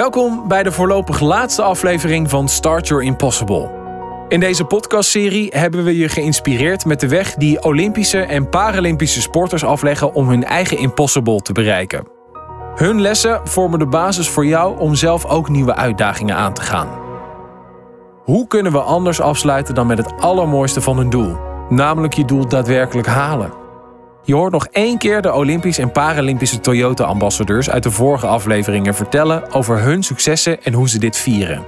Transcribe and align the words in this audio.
Welkom 0.00 0.48
bij 0.48 0.62
de 0.62 0.72
voorlopig 0.72 1.20
laatste 1.20 1.62
aflevering 1.62 2.30
van 2.30 2.48
Start 2.48 2.88
Your 2.88 3.04
Impossible. 3.04 3.70
In 4.28 4.40
deze 4.40 4.64
podcastserie 4.64 5.48
hebben 5.56 5.84
we 5.84 5.96
je 5.96 6.08
geïnspireerd 6.08 6.84
met 6.84 7.00
de 7.00 7.08
weg 7.08 7.34
die 7.34 7.62
Olympische 7.62 8.20
en 8.20 8.48
Paralympische 8.48 9.20
sporters 9.20 9.64
afleggen 9.64 10.14
om 10.14 10.28
hun 10.28 10.44
eigen 10.44 10.78
impossible 10.78 11.40
te 11.40 11.52
bereiken. 11.52 12.08
Hun 12.74 13.00
lessen 13.00 13.40
vormen 13.44 13.78
de 13.78 13.86
basis 13.86 14.28
voor 14.28 14.46
jou 14.46 14.78
om 14.78 14.94
zelf 14.94 15.24
ook 15.24 15.48
nieuwe 15.48 15.74
uitdagingen 15.74 16.36
aan 16.36 16.54
te 16.54 16.62
gaan. 16.62 16.88
Hoe 18.24 18.46
kunnen 18.46 18.72
we 18.72 18.80
anders 18.80 19.20
afsluiten 19.20 19.74
dan 19.74 19.86
met 19.86 19.98
het 19.98 20.12
allermooiste 20.20 20.80
van 20.80 20.98
een 20.98 21.10
doel, 21.10 21.36
namelijk 21.68 22.12
je 22.12 22.24
doel 22.24 22.48
daadwerkelijk 22.48 23.08
halen? 23.08 23.59
Je 24.30 24.36
hoort 24.36 24.52
nog 24.52 24.66
één 24.66 24.98
keer 24.98 25.22
de 25.22 25.34
Olympisch 25.34 25.78
en 25.78 25.92
Paralympische 25.92 26.60
Toyota-ambassadeurs 26.60 27.70
uit 27.70 27.82
de 27.82 27.90
vorige 27.90 28.26
afleveringen 28.26 28.94
vertellen 28.94 29.52
over 29.52 29.82
hun 29.82 30.02
successen 30.02 30.62
en 30.62 30.72
hoe 30.72 30.88
ze 30.88 30.98
dit 30.98 31.16
vieren. 31.16 31.64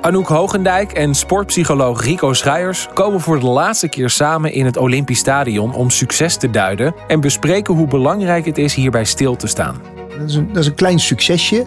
Anouk 0.00 0.28
Hogendijk 0.28 0.92
en 0.92 1.14
sportpsycholoog 1.14 2.04
Rico 2.04 2.32
Schrijers 2.32 2.88
komen 2.94 3.20
voor 3.20 3.40
de 3.40 3.46
laatste 3.46 3.88
keer 3.88 4.10
samen 4.10 4.52
in 4.52 4.64
het 4.64 4.76
Olympisch 4.76 5.18
Stadion 5.18 5.74
om 5.74 5.90
succes 5.90 6.36
te 6.36 6.50
duiden 6.50 6.94
en 7.08 7.20
bespreken 7.20 7.74
hoe 7.74 7.86
belangrijk 7.86 8.44
het 8.44 8.58
is 8.58 8.74
hierbij 8.74 9.04
stil 9.04 9.36
te 9.36 9.46
staan. 9.46 9.80
Dat 10.18 10.28
is 10.28 10.34
een, 10.34 10.46
dat 10.46 10.56
is 10.56 10.66
een 10.66 10.74
klein 10.74 10.98
succesje 10.98 11.66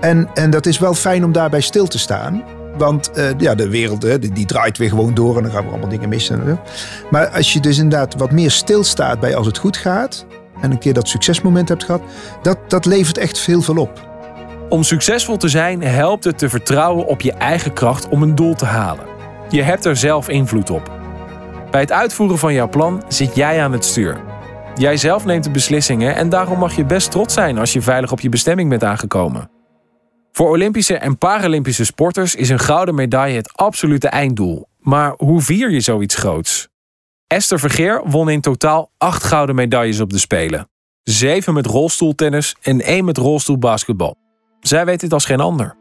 en, 0.00 0.30
en 0.34 0.50
dat 0.50 0.66
is 0.66 0.78
wel 0.78 0.94
fijn 0.94 1.24
om 1.24 1.32
daarbij 1.32 1.60
stil 1.60 1.86
te 1.86 1.98
staan. 1.98 2.44
Want 2.78 3.10
uh, 3.14 3.30
ja, 3.38 3.54
de 3.54 3.68
wereld 3.68 4.00
die, 4.00 4.32
die, 4.32 4.46
draait 4.46 4.78
weer 4.78 4.88
gewoon 4.88 5.14
door 5.14 5.36
en 5.36 5.42
dan 5.42 5.52
gaan 5.52 5.64
we 5.64 5.70
allemaal 5.70 5.88
dingen 5.88 6.08
missen. 6.08 6.60
Maar 7.10 7.28
als 7.28 7.52
je 7.52 7.60
dus 7.60 7.78
inderdaad 7.78 8.14
wat 8.14 8.30
meer 8.30 8.50
stilstaat 8.50 9.20
bij 9.20 9.36
als 9.36 9.46
het 9.46 9.58
goed 9.58 9.76
gaat 9.76 10.26
en 10.60 10.70
een 10.70 10.78
keer 10.78 10.94
dat 10.94 11.08
succesmoment 11.08 11.68
hebt 11.68 11.84
gehad, 11.84 12.02
dat, 12.42 12.58
dat 12.68 12.86
levert 12.86 13.18
echt 13.18 13.38
veel 13.38 13.62
op. 13.76 14.06
Om 14.68 14.82
succesvol 14.82 15.36
te 15.36 15.48
zijn 15.48 15.82
helpt 15.82 16.24
het 16.24 16.38
te 16.38 16.48
vertrouwen 16.48 17.06
op 17.06 17.20
je 17.20 17.32
eigen 17.32 17.72
kracht 17.72 18.08
om 18.08 18.22
een 18.22 18.34
doel 18.34 18.54
te 18.54 18.64
halen. 18.64 19.06
Je 19.50 19.62
hebt 19.62 19.84
er 19.84 19.96
zelf 19.96 20.28
invloed 20.28 20.70
op. 20.70 20.92
Bij 21.70 21.80
het 21.80 21.92
uitvoeren 21.92 22.38
van 22.38 22.54
jouw 22.54 22.68
plan 22.68 23.02
zit 23.08 23.34
jij 23.34 23.62
aan 23.62 23.72
het 23.72 23.84
stuur. 23.84 24.20
Jij 24.74 24.96
zelf 24.96 25.24
neemt 25.24 25.44
de 25.44 25.50
beslissingen 25.50 26.14
en 26.14 26.28
daarom 26.28 26.58
mag 26.58 26.76
je 26.76 26.84
best 26.84 27.10
trots 27.10 27.34
zijn 27.34 27.58
als 27.58 27.72
je 27.72 27.82
veilig 27.82 28.12
op 28.12 28.20
je 28.20 28.28
bestemming 28.28 28.68
bent 28.68 28.84
aangekomen. 28.84 29.57
Voor 30.38 30.50
Olympische 30.50 30.96
en 30.96 31.18
Paralympische 31.18 31.84
sporters 31.84 32.34
is 32.34 32.48
een 32.48 32.58
gouden 32.58 32.94
medaille 32.94 33.36
het 33.36 33.52
absolute 33.52 34.08
einddoel. 34.08 34.68
Maar 34.78 35.14
hoe 35.16 35.40
vier 35.40 35.70
je 35.70 35.80
zoiets 35.80 36.14
groots? 36.14 36.68
Esther 37.26 37.58
Vergeer 37.58 38.02
won 38.04 38.28
in 38.28 38.40
totaal 38.40 38.90
acht 38.98 39.24
gouden 39.24 39.54
medailles 39.54 40.00
op 40.00 40.10
de 40.10 40.18
Spelen. 40.18 40.68
Zeven 41.02 41.54
met 41.54 41.66
rolstoeltennis 41.66 42.54
en 42.62 42.80
één 42.80 43.04
met 43.04 43.16
rolstoelbasketbal. 43.16 44.16
Zij 44.60 44.84
weet 44.84 45.00
dit 45.00 45.12
als 45.12 45.24
geen 45.24 45.40
ander. 45.40 45.76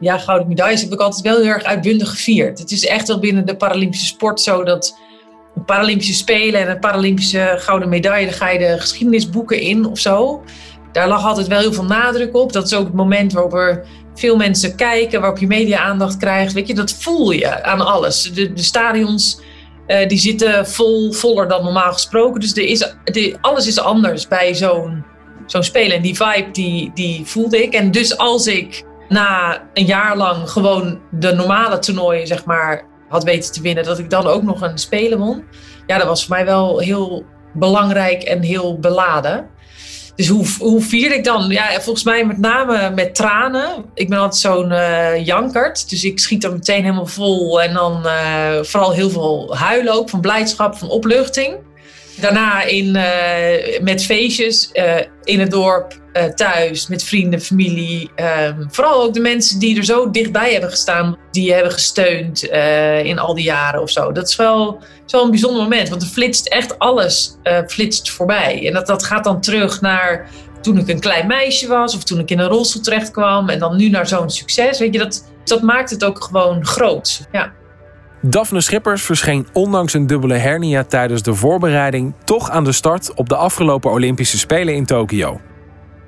Ja, 0.00 0.18
gouden 0.18 0.48
medailles 0.48 0.82
heb 0.82 0.92
ik 0.92 1.00
altijd 1.00 1.22
wel 1.22 1.36
heel 1.36 1.52
erg 1.52 1.64
uitbundig 1.64 2.10
gevierd. 2.10 2.58
Het 2.58 2.70
is 2.70 2.86
echt 2.86 3.08
wel 3.08 3.18
binnen 3.18 3.46
de 3.46 3.56
Paralympische 3.56 4.06
sport 4.06 4.40
zo 4.40 4.64
dat 4.64 4.98
een 5.54 5.64
Paralympische 5.64 6.14
Spelen 6.14 6.60
en 6.60 6.70
een 6.70 6.80
Paralympische 6.80 7.54
gouden 7.58 7.88
medaille, 7.88 8.26
daar 8.26 8.34
ga 8.34 8.48
je 8.48 8.58
de 8.58 8.80
geschiedenisboeken 8.80 9.60
in 9.60 9.86
of 9.86 9.98
zo. 9.98 10.42
Daar 10.92 11.08
lag 11.08 11.24
altijd 11.24 11.46
wel 11.46 11.58
heel 11.58 11.72
veel 11.72 11.84
nadruk 11.84 12.36
op. 12.36 12.52
Dat 12.52 12.64
is 12.64 12.74
ook 12.74 12.86
het 12.86 12.94
moment 12.94 13.32
waarop 13.32 13.54
er 13.54 13.86
veel 14.14 14.36
mensen 14.36 14.76
kijken, 14.76 15.20
waarop 15.20 15.38
je 15.38 15.46
media-aandacht 15.46 16.16
krijgt. 16.16 16.52
Weet 16.52 16.66
je, 16.66 16.74
dat 16.74 16.92
voel 16.92 17.30
je 17.30 17.62
aan 17.62 17.86
alles. 17.86 18.32
De, 18.32 18.52
de 18.52 18.62
stadions 18.62 19.40
uh, 19.86 20.08
die 20.08 20.18
zitten 20.18 20.66
vol, 20.66 21.12
voller 21.12 21.48
dan 21.48 21.64
normaal 21.64 21.92
gesproken. 21.92 22.40
Dus 22.40 22.56
er 22.56 22.64
is, 22.64 22.94
alles 23.40 23.66
is 23.66 23.80
anders 23.80 24.28
bij 24.28 24.54
zo'n 24.54 25.04
zo'n 25.46 25.62
spelen. 25.62 25.96
En 25.96 26.02
die 26.02 26.16
vibe, 26.16 26.50
die, 26.52 26.90
die 26.94 27.26
voelde 27.26 27.62
ik. 27.62 27.74
En 27.74 27.90
dus 27.90 28.18
als 28.18 28.46
ik 28.46 28.84
na 29.08 29.62
een 29.74 29.84
jaar 29.84 30.16
lang 30.16 30.50
gewoon 30.50 31.00
de 31.10 31.32
normale 31.32 31.78
toernooien, 31.78 32.26
zeg 32.26 32.44
maar, 32.44 32.84
had 33.08 33.24
weten 33.24 33.52
te 33.52 33.60
winnen, 33.60 33.84
dat 33.84 33.98
ik 33.98 34.10
dan 34.10 34.26
ook 34.26 34.42
nog 34.42 34.60
een 34.60 34.78
spelen 34.78 35.18
won. 35.18 35.44
Ja, 35.86 35.98
dat 35.98 36.06
was 36.06 36.24
voor 36.26 36.36
mij 36.36 36.44
wel 36.44 36.78
heel 36.78 37.24
belangrijk 37.52 38.22
en 38.22 38.42
heel 38.42 38.78
beladen. 38.78 39.48
Dus 40.16 40.28
hoe, 40.28 40.46
hoe 40.58 40.82
vier 40.82 41.12
ik 41.12 41.24
dan? 41.24 41.48
Ja, 41.48 41.80
volgens 41.80 42.04
mij 42.04 42.24
met 42.24 42.38
name 42.38 42.90
met 42.94 43.14
tranen. 43.14 43.84
Ik 43.94 44.08
ben 44.08 44.18
altijd 44.18 44.40
zo'n 44.40 44.70
uh, 44.70 45.24
jankert. 45.26 45.90
Dus 45.90 46.04
ik 46.04 46.18
schiet 46.18 46.44
er 46.44 46.52
meteen 46.52 46.82
helemaal 46.82 47.06
vol. 47.06 47.62
En 47.62 47.74
dan 47.74 48.02
uh, 48.06 48.62
vooral 48.62 48.92
heel 48.92 49.10
veel 49.10 49.56
huilen 49.56 49.92
ook. 49.92 50.10
Van 50.10 50.20
blijdschap, 50.20 50.76
van 50.76 50.88
opluchting. 50.88 51.56
Daarna 52.20 52.62
in, 52.62 52.96
uh, 52.96 53.80
met 53.80 54.04
feestjes 54.04 54.70
in 55.24 55.40
het 55.40 55.50
dorp, 55.50 56.00
thuis, 56.34 56.86
met 56.86 57.04
vrienden, 57.04 57.40
familie. 57.40 58.10
Um, 58.46 58.66
vooral 58.70 59.02
ook 59.02 59.14
de 59.14 59.20
mensen 59.20 59.58
die 59.58 59.76
er 59.76 59.84
zo 59.84 60.10
dichtbij 60.10 60.52
hebben 60.52 60.70
gestaan. 60.70 61.16
Die 61.30 61.52
hebben 61.52 61.72
gesteund 61.72 62.42
in 63.02 63.18
al 63.18 63.34
die 63.34 63.44
jaren 63.44 63.82
of 63.82 63.90
zo. 63.90 64.12
Dat 64.12 64.28
is 64.28 64.36
wel, 64.36 64.78
is 65.06 65.12
wel 65.12 65.24
een 65.24 65.30
bijzonder 65.30 65.62
moment. 65.62 65.88
Want 65.88 66.02
er 66.02 66.08
flitst 66.08 66.46
echt 66.46 66.78
alles 66.78 67.36
flitst 67.66 68.10
voorbij. 68.10 68.66
En 68.66 68.72
dat, 68.72 68.86
dat 68.86 69.04
gaat 69.04 69.24
dan 69.24 69.40
terug 69.40 69.80
naar 69.80 70.30
toen 70.62 70.78
ik 70.78 70.88
een 70.88 71.00
klein 71.00 71.26
meisje 71.26 71.66
was. 71.66 71.94
Of 71.94 72.04
toen 72.04 72.18
ik 72.18 72.30
in 72.30 72.38
een 72.38 72.48
rolstoel 72.48 72.82
terecht 72.82 73.10
kwam. 73.10 73.48
En 73.48 73.58
dan 73.58 73.76
nu 73.76 73.88
naar 73.88 74.06
zo'n 74.06 74.30
succes. 74.30 74.78
Weet 74.78 74.92
je, 74.94 74.98
dat, 74.98 75.24
dat 75.44 75.62
maakt 75.62 75.90
het 75.90 76.04
ook 76.04 76.24
gewoon 76.24 76.66
groot. 76.66 77.20
Ja. 77.32 77.52
Daphne 78.20 78.60
Schippers 78.60 79.02
verscheen 79.02 79.46
ondanks 79.52 79.94
een 79.94 80.06
dubbele 80.06 80.34
hernia 80.34 80.84
tijdens 80.84 81.22
de 81.22 81.34
voorbereiding 81.34 82.14
toch 82.24 82.50
aan 82.50 82.64
de 82.64 82.72
start 82.72 83.14
op 83.14 83.28
de 83.28 83.36
afgelopen 83.36 83.90
Olympische 83.90 84.38
Spelen 84.38 84.74
in 84.74 84.86
Tokio. 84.86 85.40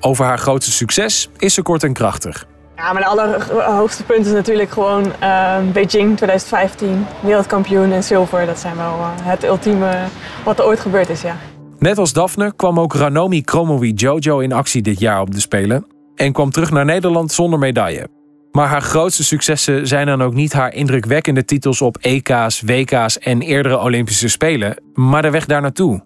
Over 0.01 0.25
haar 0.25 0.39
grootste 0.39 0.73
succes 0.73 1.29
is 1.37 1.55
ze 1.55 1.63
kort 1.63 1.83
en 1.83 1.93
krachtig. 1.93 2.47
Ja, 2.77 2.93
mijn 2.93 3.05
allerhoogste 3.05 4.05
punt 4.05 4.27
is 4.27 4.33
natuurlijk 4.33 4.71
gewoon 4.71 5.05
uh, 5.07 5.59
Beijing 5.73 6.17
2015. 6.17 7.07
Wereldkampioen 7.21 7.93
en 7.93 8.05
zilver. 8.05 8.47
Dat 8.47 8.59
zijn 8.59 8.77
wel 8.77 8.99
uh, 8.99 9.09
het 9.13 9.45
ultieme 9.45 9.99
wat 10.45 10.59
er 10.59 10.65
ooit 10.65 10.81
gebeurd 10.81 11.09
is, 11.09 11.23
ja. 11.23 11.37
Net 11.79 11.99
als 11.99 12.13
Daphne 12.13 12.53
kwam 12.57 12.81
ook 12.81 12.95
Ranomi 12.95 13.43
Kromowi 13.43 13.93
Jojo 13.93 14.39
in 14.39 14.53
actie 14.53 14.83
dit 14.83 15.01
jaar 15.01 15.21
op 15.21 15.35
de 15.35 15.41
Spelen. 15.41 15.87
En 16.15 16.33
kwam 16.33 16.51
terug 16.51 16.71
naar 16.71 16.85
Nederland 16.85 17.33
zonder 17.33 17.59
medaille. 17.59 18.18
Maar 18.51 18.67
haar 18.67 18.83
grootste 18.83 19.25
successen 19.25 19.87
zijn 19.87 20.07
dan 20.07 20.23
ook 20.23 20.35
niet 20.35 20.53
haar 20.53 20.75
indrukwekkende 20.75 21.45
titels 21.45 21.83
op 21.83 21.97
EK's, 21.97 22.61
WK's 22.61 23.19
en 23.19 23.43
eerdere 23.43 23.81
Olympische 23.81 24.29
Spelen, 24.29 24.83
maar 24.93 25.23
de 25.23 25.31
weg 25.31 25.47
daar 25.47 25.61
naartoe. 25.61 26.03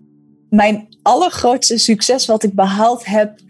Mijn 0.51 0.89
allergrootste 1.03 1.79
succes 1.79 2.27
wat 2.27 2.43
ik 2.43 2.55
behaald 2.55 3.07
heb, 3.07 3.41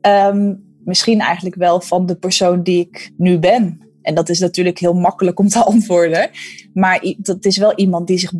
um, 0.00 0.62
misschien 0.84 1.20
eigenlijk 1.20 1.56
wel 1.56 1.80
van 1.80 2.06
de 2.06 2.14
persoon 2.14 2.62
die 2.62 2.80
ik 2.80 3.12
nu 3.16 3.38
ben. 3.38 3.80
En 4.02 4.14
dat 4.14 4.28
is 4.28 4.38
natuurlijk 4.38 4.78
heel 4.78 4.94
makkelijk 4.94 5.38
om 5.38 5.48
te 5.48 5.64
antwoorden. 5.72 6.30
Maar 6.74 7.14
dat 7.16 7.44
is 7.44 7.56
wel 7.56 7.74
iemand 7.74 8.06
die 8.06 8.18
zich 8.18 8.32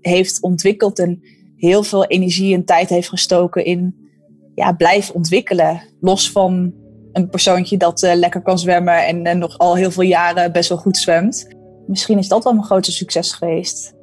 heeft 0.00 0.40
ontwikkeld 0.40 0.98
en 0.98 1.22
heel 1.56 1.82
veel 1.82 2.04
energie 2.04 2.54
en 2.54 2.64
tijd 2.64 2.88
heeft 2.88 3.08
gestoken 3.08 3.64
in 3.64 3.94
ja, 4.54 4.72
blijf 4.72 5.10
ontwikkelen. 5.10 5.82
Los 6.00 6.30
van 6.30 6.72
een 7.12 7.28
persoontje 7.28 7.76
dat 7.76 8.02
uh, 8.02 8.14
lekker 8.14 8.42
kan 8.42 8.58
zwemmen 8.58 9.06
en 9.06 9.26
uh, 9.26 9.34
nog 9.34 9.58
al 9.58 9.76
heel 9.76 9.90
veel 9.90 10.02
jaren 10.02 10.52
best 10.52 10.68
wel 10.68 10.78
goed 10.78 10.96
zwemt. 10.96 11.48
Misschien 11.86 12.18
is 12.18 12.28
dat 12.28 12.44
wel 12.44 12.52
mijn 12.52 12.64
grootste 12.64 12.92
succes 12.92 13.32
geweest. 13.32 13.94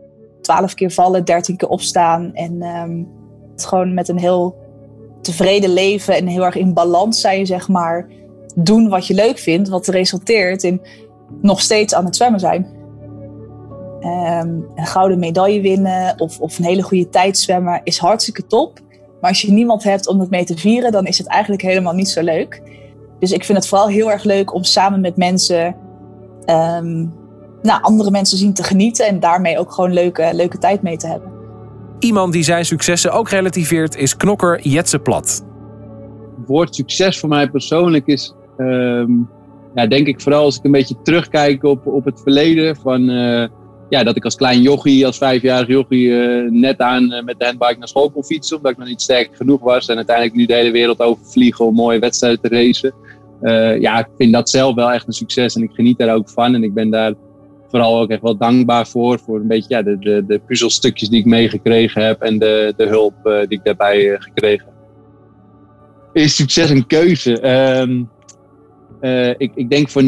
Twaalf 0.42 0.74
keer 0.74 0.92
vallen, 0.92 1.26
dertien 1.26 1.58
keer 1.58 1.70
opstaan 1.70 2.34
en 2.34 2.62
het 3.52 3.66
gewoon 3.66 3.94
met 3.94 4.08
een 4.08 4.20
heel 4.20 4.56
tevreden 5.22 5.74
leven 5.74 6.16
en 6.16 6.28
heel 6.28 6.46
erg 6.46 6.56
in 6.56 6.74
balans 6.74 7.22
zijn, 7.22 7.46
zeg 7.46 7.68
maar. 7.68 8.08
Doen 8.56 8.90
wat 8.90 9.08
je 9.08 9.14
leuk 9.14 9.38
vindt, 9.38 9.70
wat 9.70 9.88
resulteert 9.88 10.64
in 10.64 10.82
nog 11.42 11.62
steeds 11.62 11.94
aan 11.94 12.06
het 12.06 12.16
zwemmen 12.16 12.40
zijn. 12.40 12.78
Um, 14.02 14.66
een 14.76 14.86
gouden 14.86 15.20
medaille 15.20 15.62
winnen 15.62 16.20
of, 16.20 16.40
of 16.40 16.58
een 16.58 16.66
hele 16.66 16.82
goede 16.82 17.10
tijd 17.10 17.38
zwemmen 17.38 17.82
is 17.84 17.98
hartstikke 17.98 18.46
top. 18.46 18.80
Maar 19.22 19.30
als 19.30 19.42
je 19.42 19.52
niemand 19.52 19.84
hebt 19.84 20.08
om 20.08 20.20
het 20.20 20.30
mee 20.30 20.46
te 20.46 20.58
vieren, 20.58 20.92
dan 20.92 21.06
is 21.06 21.18
het 21.18 21.28
eigenlijk 21.28 21.62
helemaal 21.62 21.94
niet 21.94 22.10
zo 22.10 22.22
leuk. 22.22 22.62
Dus 23.20 23.32
ik 23.32 23.44
vind 23.44 23.58
het 23.58 23.68
vooral 23.68 23.88
heel 23.88 24.12
erg 24.12 24.24
leuk 24.24 24.54
om 24.54 24.64
samen 24.64 25.02
met 25.02 25.18
mensen, 25.18 25.76
um, 26.46 27.14
nou, 27.62 27.82
andere 27.82 28.12
mensen 28.12 28.38
zien 28.38 28.54
te 28.54 28.64
genieten 28.64 29.08
en 29.08 29.20
daarmee 29.20 29.60
ook 29.60 29.72
gewoon 29.72 29.94
leuke, 29.94 30.30
leuke 30.34 30.58
tijd 30.58 30.82
mee 30.82 30.98
te 30.98 31.08
hebben. 31.08 31.32
Iemand 32.00 32.34
die 32.34 32.44
zijn 32.44 32.66
successen 32.66 33.12
ook 33.12 33.30
relativeert 33.30 33.96
is 33.96 34.18
knokker 34.18 34.62
Jetse 34.62 35.00
Plat. 35.00 35.46
Het 36.38 36.48
woord 36.48 36.76
succes 36.76 37.20
voor 37.20 37.30
mij 37.30 37.50
persoonlijk 37.50 38.08
is, 38.08 38.34
um, 38.58 39.30
ja, 39.76 39.88
denk 39.88 40.08
ik 40.08 40.22
vooral 40.22 40.44
als 40.44 40.58
ik 40.58 40.64
een 40.64 40.72
beetje 40.72 41.02
terugkijk 41.04 41.64
op, 41.64 41.88
op 41.88 42.06
het 42.06 42.22
verleden. 42.22 42.76
Van, 42.76 43.10
uh, 43.10 43.48
ja, 43.90 44.04
dat 44.04 44.16
ik 44.16 44.24
als 44.24 44.36
klein 44.36 44.62
jochie, 44.62 45.06
als 45.06 45.18
vijfjarig 45.18 45.68
jochie, 45.68 46.08
uh, 46.08 46.52
net 46.52 46.80
aan 46.80 47.04
uh, 47.04 47.24
met 47.24 47.40
de 47.40 47.46
handbike 47.46 47.78
naar 47.78 47.88
school 47.88 48.10
kon 48.10 48.24
fietsen. 48.24 48.58
Omdat 48.58 48.72
ik 48.72 48.78
nog 48.78 48.88
niet 48.88 49.02
sterk 49.02 49.30
genoeg 49.34 49.62
was. 49.62 49.88
En 49.88 49.96
uiteindelijk 49.96 50.36
nu 50.36 50.46
de 50.46 50.54
hele 50.54 50.72
wereld 50.72 51.00
overvliegen 51.00 51.66
om 51.66 51.74
mooie 51.76 52.00
wedstrijden 52.00 52.42
te 52.42 52.48
racen. 52.48 52.94
Uh, 53.42 53.82
ja, 53.82 54.00
ik 54.00 54.08
vind 54.18 54.34
dat 54.34 54.50
zelf 54.50 54.76
wel 54.76 54.92
echt 54.92 55.08
een 55.08 55.14
succes. 55.14 55.56
En 55.56 55.64
ik 55.64 55.72
geniet 55.74 55.98
daar 55.98 56.16
ook 56.16 56.30
van. 56.30 56.56
En 56.56 56.64
ik 56.64 56.74
ben 56.74 56.90
daar 56.90 57.14
vooral 57.70 58.00
ook 58.00 58.10
echt 58.10 58.22
wel 58.22 58.38
dankbaar 58.38 58.88
voor. 58.88 59.20
Voor 59.20 59.40
een 59.40 59.48
beetje 59.48 59.76
ja, 59.76 59.82
de, 59.82 60.00
de, 60.00 60.26
de 60.28 60.40
puzzelstukjes 60.40 61.10
die 61.10 61.20
ik 61.20 61.26
meegekregen 61.26 62.06
heb. 62.06 62.22
En 62.22 62.40
de, 62.40 62.74
de 62.78 62.86
hulp 62.86 63.14
die 63.24 63.58
ik 63.58 63.64
daarbij 63.64 64.16
gekregen 64.20 64.66
heb. 64.66 64.74
Is 66.24 66.36
succes 66.36 66.70
een 66.70 66.88
keuze? 66.88 67.50
Um, 67.80 68.10
ik, 69.38 69.52
ik 69.56 69.70
denk 69.70 69.90
voor 69.90 70.04
90% 70.04 70.06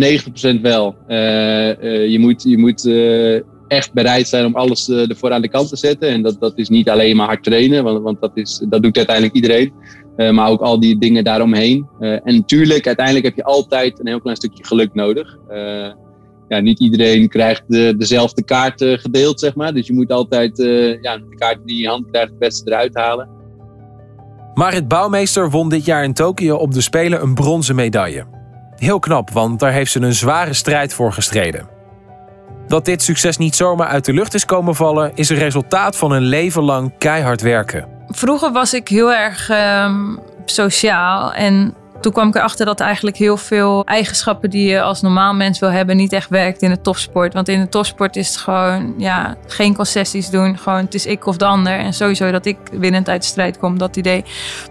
wel. 0.61 0.95
je 1.07 2.17
moet, 2.19 2.43
je 2.43 2.57
moet 2.57 2.83
echt 3.71 3.93
bereid 3.93 4.27
zijn 4.27 4.45
om 4.45 4.55
alles 4.55 4.89
ervoor 4.89 5.31
aan 5.31 5.41
de 5.41 5.49
kant 5.49 5.69
te 5.69 5.75
zetten. 5.75 6.09
En 6.09 6.21
dat, 6.21 6.39
dat 6.39 6.57
is 6.57 6.69
niet 6.69 6.89
alleen 6.89 7.15
maar 7.15 7.27
hard 7.27 7.43
trainen, 7.43 7.83
want, 7.83 8.01
want 8.03 8.21
dat, 8.21 8.31
is, 8.33 8.65
dat 8.69 8.83
doet 8.83 8.97
uiteindelijk 8.97 9.35
iedereen. 9.35 9.73
maar 10.35 10.49
ook 10.49 10.61
al 10.61 10.79
die 10.79 10.99
dingen 10.99 11.23
daaromheen. 11.23 11.87
en 11.99 12.35
natuurlijk, 12.35 12.87
uiteindelijk 12.87 13.25
heb 13.25 13.35
je 13.35 13.43
altijd 13.43 13.99
een 13.99 14.07
heel 14.07 14.21
klein 14.21 14.35
stukje 14.35 14.65
geluk 14.65 14.93
nodig 14.93 15.37
ja, 16.51 16.59
niet 16.59 16.79
iedereen 16.79 17.29
krijgt 17.29 17.63
de, 17.67 17.95
dezelfde 17.97 18.43
kaarten 18.43 18.99
gedeeld, 18.99 19.39
zeg 19.39 19.55
maar. 19.55 19.73
Dus 19.73 19.87
je 19.87 19.93
moet 19.93 20.11
altijd 20.11 20.57
ja, 21.01 21.17
de 21.17 21.35
kaart 21.35 21.59
die 21.65 21.81
je 21.81 21.87
hand 21.87 22.05
krijgt 22.11 22.29
het 22.29 22.39
beste 22.39 22.71
eruit 22.71 22.95
halen. 22.95 23.29
Marit 24.53 24.87
Bouwmeester 24.87 25.49
won 25.49 25.69
dit 25.69 25.85
jaar 25.85 26.03
in 26.03 26.13
Tokio 26.13 26.55
op 26.55 26.73
de 26.73 26.81
Spelen 26.81 27.21
een 27.21 27.33
bronzen 27.33 27.75
medaille. 27.75 28.25
Heel 28.75 28.99
knap, 28.99 29.29
want 29.29 29.59
daar 29.59 29.71
heeft 29.71 29.91
ze 29.91 30.01
een 30.01 30.13
zware 30.13 30.53
strijd 30.53 30.93
voor 30.93 31.13
gestreden. 31.13 31.80
Dat 32.71 32.85
dit 32.85 33.01
succes 33.01 33.37
niet 33.37 33.55
zomaar 33.55 33.87
uit 33.87 34.05
de 34.05 34.13
lucht 34.13 34.33
is 34.33 34.45
komen 34.45 34.75
vallen, 34.75 35.11
is 35.15 35.29
een 35.29 35.37
resultaat 35.37 35.97
van 35.97 36.11
een 36.11 36.21
leven 36.21 36.63
lang 36.63 36.91
keihard 36.97 37.41
werken. 37.41 37.87
Vroeger 38.07 38.51
was 38.51 38.73
ik 38.73 38.87
heel 38.87 39.13
erg 39.13 39.49
uh, 39.49 39.93
sociaal 40.45 41.33
en 41.33 41.73
toen 42.01 42.11
kwam 42.11 42.27
ik 42.27 42.35
erachter 42.35 42.65
dat 42.65 42.79
eigenlijk 42.79 43.17
heel 43.17 43.37
veel 43.37 43.85
eigenschappen 43.85 44.49
die 44.49 44.69
je 44.69 44.81
als 44.81 45.01
normaal 45.01 45.33
mens 45.33 45.59
wil 45.59 45.69
hebben, 45.69 45.97
niet 45.97 46.13
echt 46.13 46.29
werkt 46.29 46.61
in 46.61 46.69
de 46.69 46.81
topsport. 46.81 47.33
Want 47.33 47.47
in 47.47 47.59
de 47.59 47.69
topsport 47.69 48.15
is 48.15 48.27
het 48.27 48.37
gewoon 48.37 48.93
ja, 48.97 49.35
geen 49.47 49.75
concessies 49.75 50.29
doen. 50.29 50.57
Gewoon 50.57 50.79
het 50.79 50.93
is 50.93 51.05
ik 51.05 51.25
of 51.25 51.37
de 51.37 51.45
ander. 51.45 51.73
En 51.73 51.93
sowieso 51.93 52.31
dat 52.31 52.45
ik 52.45 52.57
winnend 52.71 53.09
uit 53.09 53.21
de 53.21 53.27
strijd 53.27 53.57
kom, 53.57 53.77
dat 53.77 53.95
idee. 53.95 54.23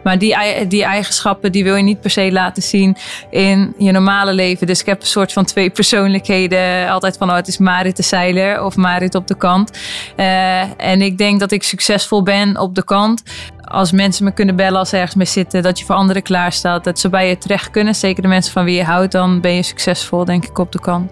Maar 0.03 0.19
die, 0.19 0.37
die 0.67 0.85
eigenschappen 0.85 1.53
die 1.53 1.65
wil 1.65 1.77
je 1.77 1.83
niet 1.83 2.01
per 2.01 2.11
se 2.11 2.33
laten 2.33 2.63
zien 2.63 2.97
in 3.31 3.75
je 3.79 3.93
normale 3.93 4.33
leven. 4.33 4.67
Dus 4.67 4.81
ik 4.81 4.87
heb 4.87 5.01
een 5.01 5.07
soort 5.07 5.33
van 5.33 5.45
twee 5.45 5.71
persoonlijkheden. 5.71 6.89
Altijd 6.89 7.17
van 7.17 7.31
oh, 7.31 7.35
het 7.35 7.49
is 7.49 7.59
Marit 7.59 7.97
de 7.97 8.03
zeiler 8.03 8.65
of 8.65 8.77
Marit 8.77 9.15
op 9.15 9.27
de 9.27 9.37
kant. 9.37 9.79
Uh, 10.17 10.61
en 10.81 11.03
ik 11.03 11.19
denk 11.19 11.41
dat 11.41 11.51
ik 11.51 11.63
succesvol 11.63 12.23
ben 12.23 12.59
op 12.59 12.75
de 12.75 12.85
kant 12.85 13.23
als 13.71 13.93
mensen 13.93 14.25
me 14.25 14.33
kunnen 14.33 14.57
bellen 14.57 14.79
als 14.79 14.89
ze 14.89 14.97
ergens 14.97 15.15
mee 15.15 15.27
zitten, 15.27 15.63
dat 15.63 15.79
je 15.79 15.85
voor 15.85 15.95
anderen 15.95 16.23
klaar 16.23 16.53
staat, 16.53 16.85
dat 16.85 16.99
ze 16.99 17.09
bij 17.09 17.29
je 17.29 17.39
terecht 17.39 17.71
kunnen. 17.71 17.95
Zeker 17.95 18.23
de 18.23 18.29
mensen 18.29 18.53
van 18.53 18.65
wie 18.65 18.77
je 18.77 18.85
houdt, 18.85 19.13
dan 19.13 19.41
ben 19.41 19.55
je 19.55 19.63
succesvol, 19.63 20.25
denk 20.25 20.45
ik, 20.45 20.59
op 20.59 20.73
de 20.73 20.81
kant. 20.81 21.11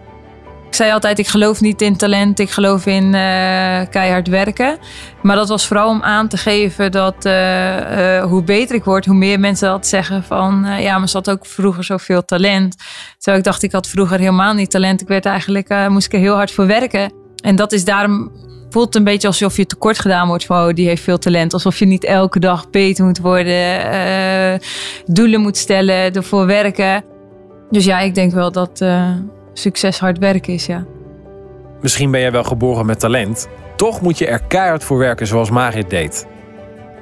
Ik 0.67 0.75
zei 0.75 0.93
altijd, 0.93 1.19
ik 1.19 1.27
geloof 1.27 1.61
niet 1.61 1.83
in 1.83 1.97
talent, 1.97 2.39
ik 2.39 2.51
geloof 2.51 2.87
in 2.87 3.05
uh, 3.05 3.11
keihard 3.91 4.29
werken. 4.29 4.79
Maar 5.23 5.37
dat 5.37 5.49
was 5.49 5.67
vooral 5.67 5.89
om 5.89 6.03
aan 6.03 6.29
te 6.29 6.37
geven 6.37 6.93
dat 6.93 7.27
uh, 7.27 8.17
uh, 8.17 8.25
hoe 8.25 8.43
beter 8.43 8.75
ik 8.75 8.85
word, 8.85 9.07
hoe 9.07 9.15
meer 9.17 9.41
mensen 9.41 9.69
dat 9.69 9.87
zeggen 9.87 10.25
van... 10.25 10.67
ja, 10.79 10.99
maar 10.99 11.09
ze 11.09 11.17
had 11.17 11.31
ook 11.31 11.47
vroeger 11.47 11.85
zoveel 11.85 12.25
talent. 12.25 12.77
Terwijl 13.17 13.39
ik 13.39 13.45
dacht, 13.45 13.63
ik 13.63 13.73
had 13.73 13.89
vroeger 13.89 14.19
helemaal 14.19 14.55
niet 14.55 14.71
talent. 14.71 15.01
Ik 15.01 15.09
werd 15.09 15.27
eigenlijk, 15.27 15.89
moest 15.89 16.07
ik 16.07 16.13
er 16.13 16.19
heel 16.19 16.35
hard 16.35 16.51
voor 16.51 16.67
werken. 16.67 17.13
En 17.43 17.57
dat 17.57 17.73
is 17.73 17.85
daarom 17.85 18.31
voelt 18.71 18.95
een 18.95 19.05
beetje 19.05 19.29
alsof 19.29 19.57
je 19.57 19.67
tekort 19.67 19.99
gedaan 19.99 20.29
wordt 20.29 20.47
van 20.47 20.69
oh, 20.69 20.75
die 20.75 20.87
heeft 20.87 21.03
veel 21.03 21.19
talent. 21.19 21.53
Alsof 21.53 21.79
je 21.79 21.87
niet 21.87 22.05
elke 22.05 22.39
dag 22.39 22.71
beter 22.71 23.05
moet 23.05 23.19
worden, 23.19 23.95
uh, 23.95 24.59
doelen 25.07 25.41
moet 25.41 25.57
stellen, 25.57 26.13
ervoor 26.13 26.47
werken. 26.47 27.05
Dus 27.71 27.85
ja, 27.85 28.01
ik 28.01 28.15
denk 28.15 28.33
wel 28.33 28.53
dat 28.53 28.81
uh, 28.81 29.11
succes 29.53 29.99
hard 29.99 30.19
werken 30.19 30.53
is, 30.53 30.67
ja. 30.67 30.85
Misschien 31.81 32.11
ben 32.11 32.21
jij 32.21 32.33
wel 32.33 32.45
geboren 32.45 32.87
met 32.87 33.01
talent. 33.01 33.49
Toch 33.77 34.01
moet 34.01 34.19
je 34.19 34.27
er 34.27 34.43
keihard 34.49 34.85
voor 34.85 34.99
werken 34.99 35.27
zoals 35.27 35.51
Marit 35.51 35.91
deed. 35.91 36.27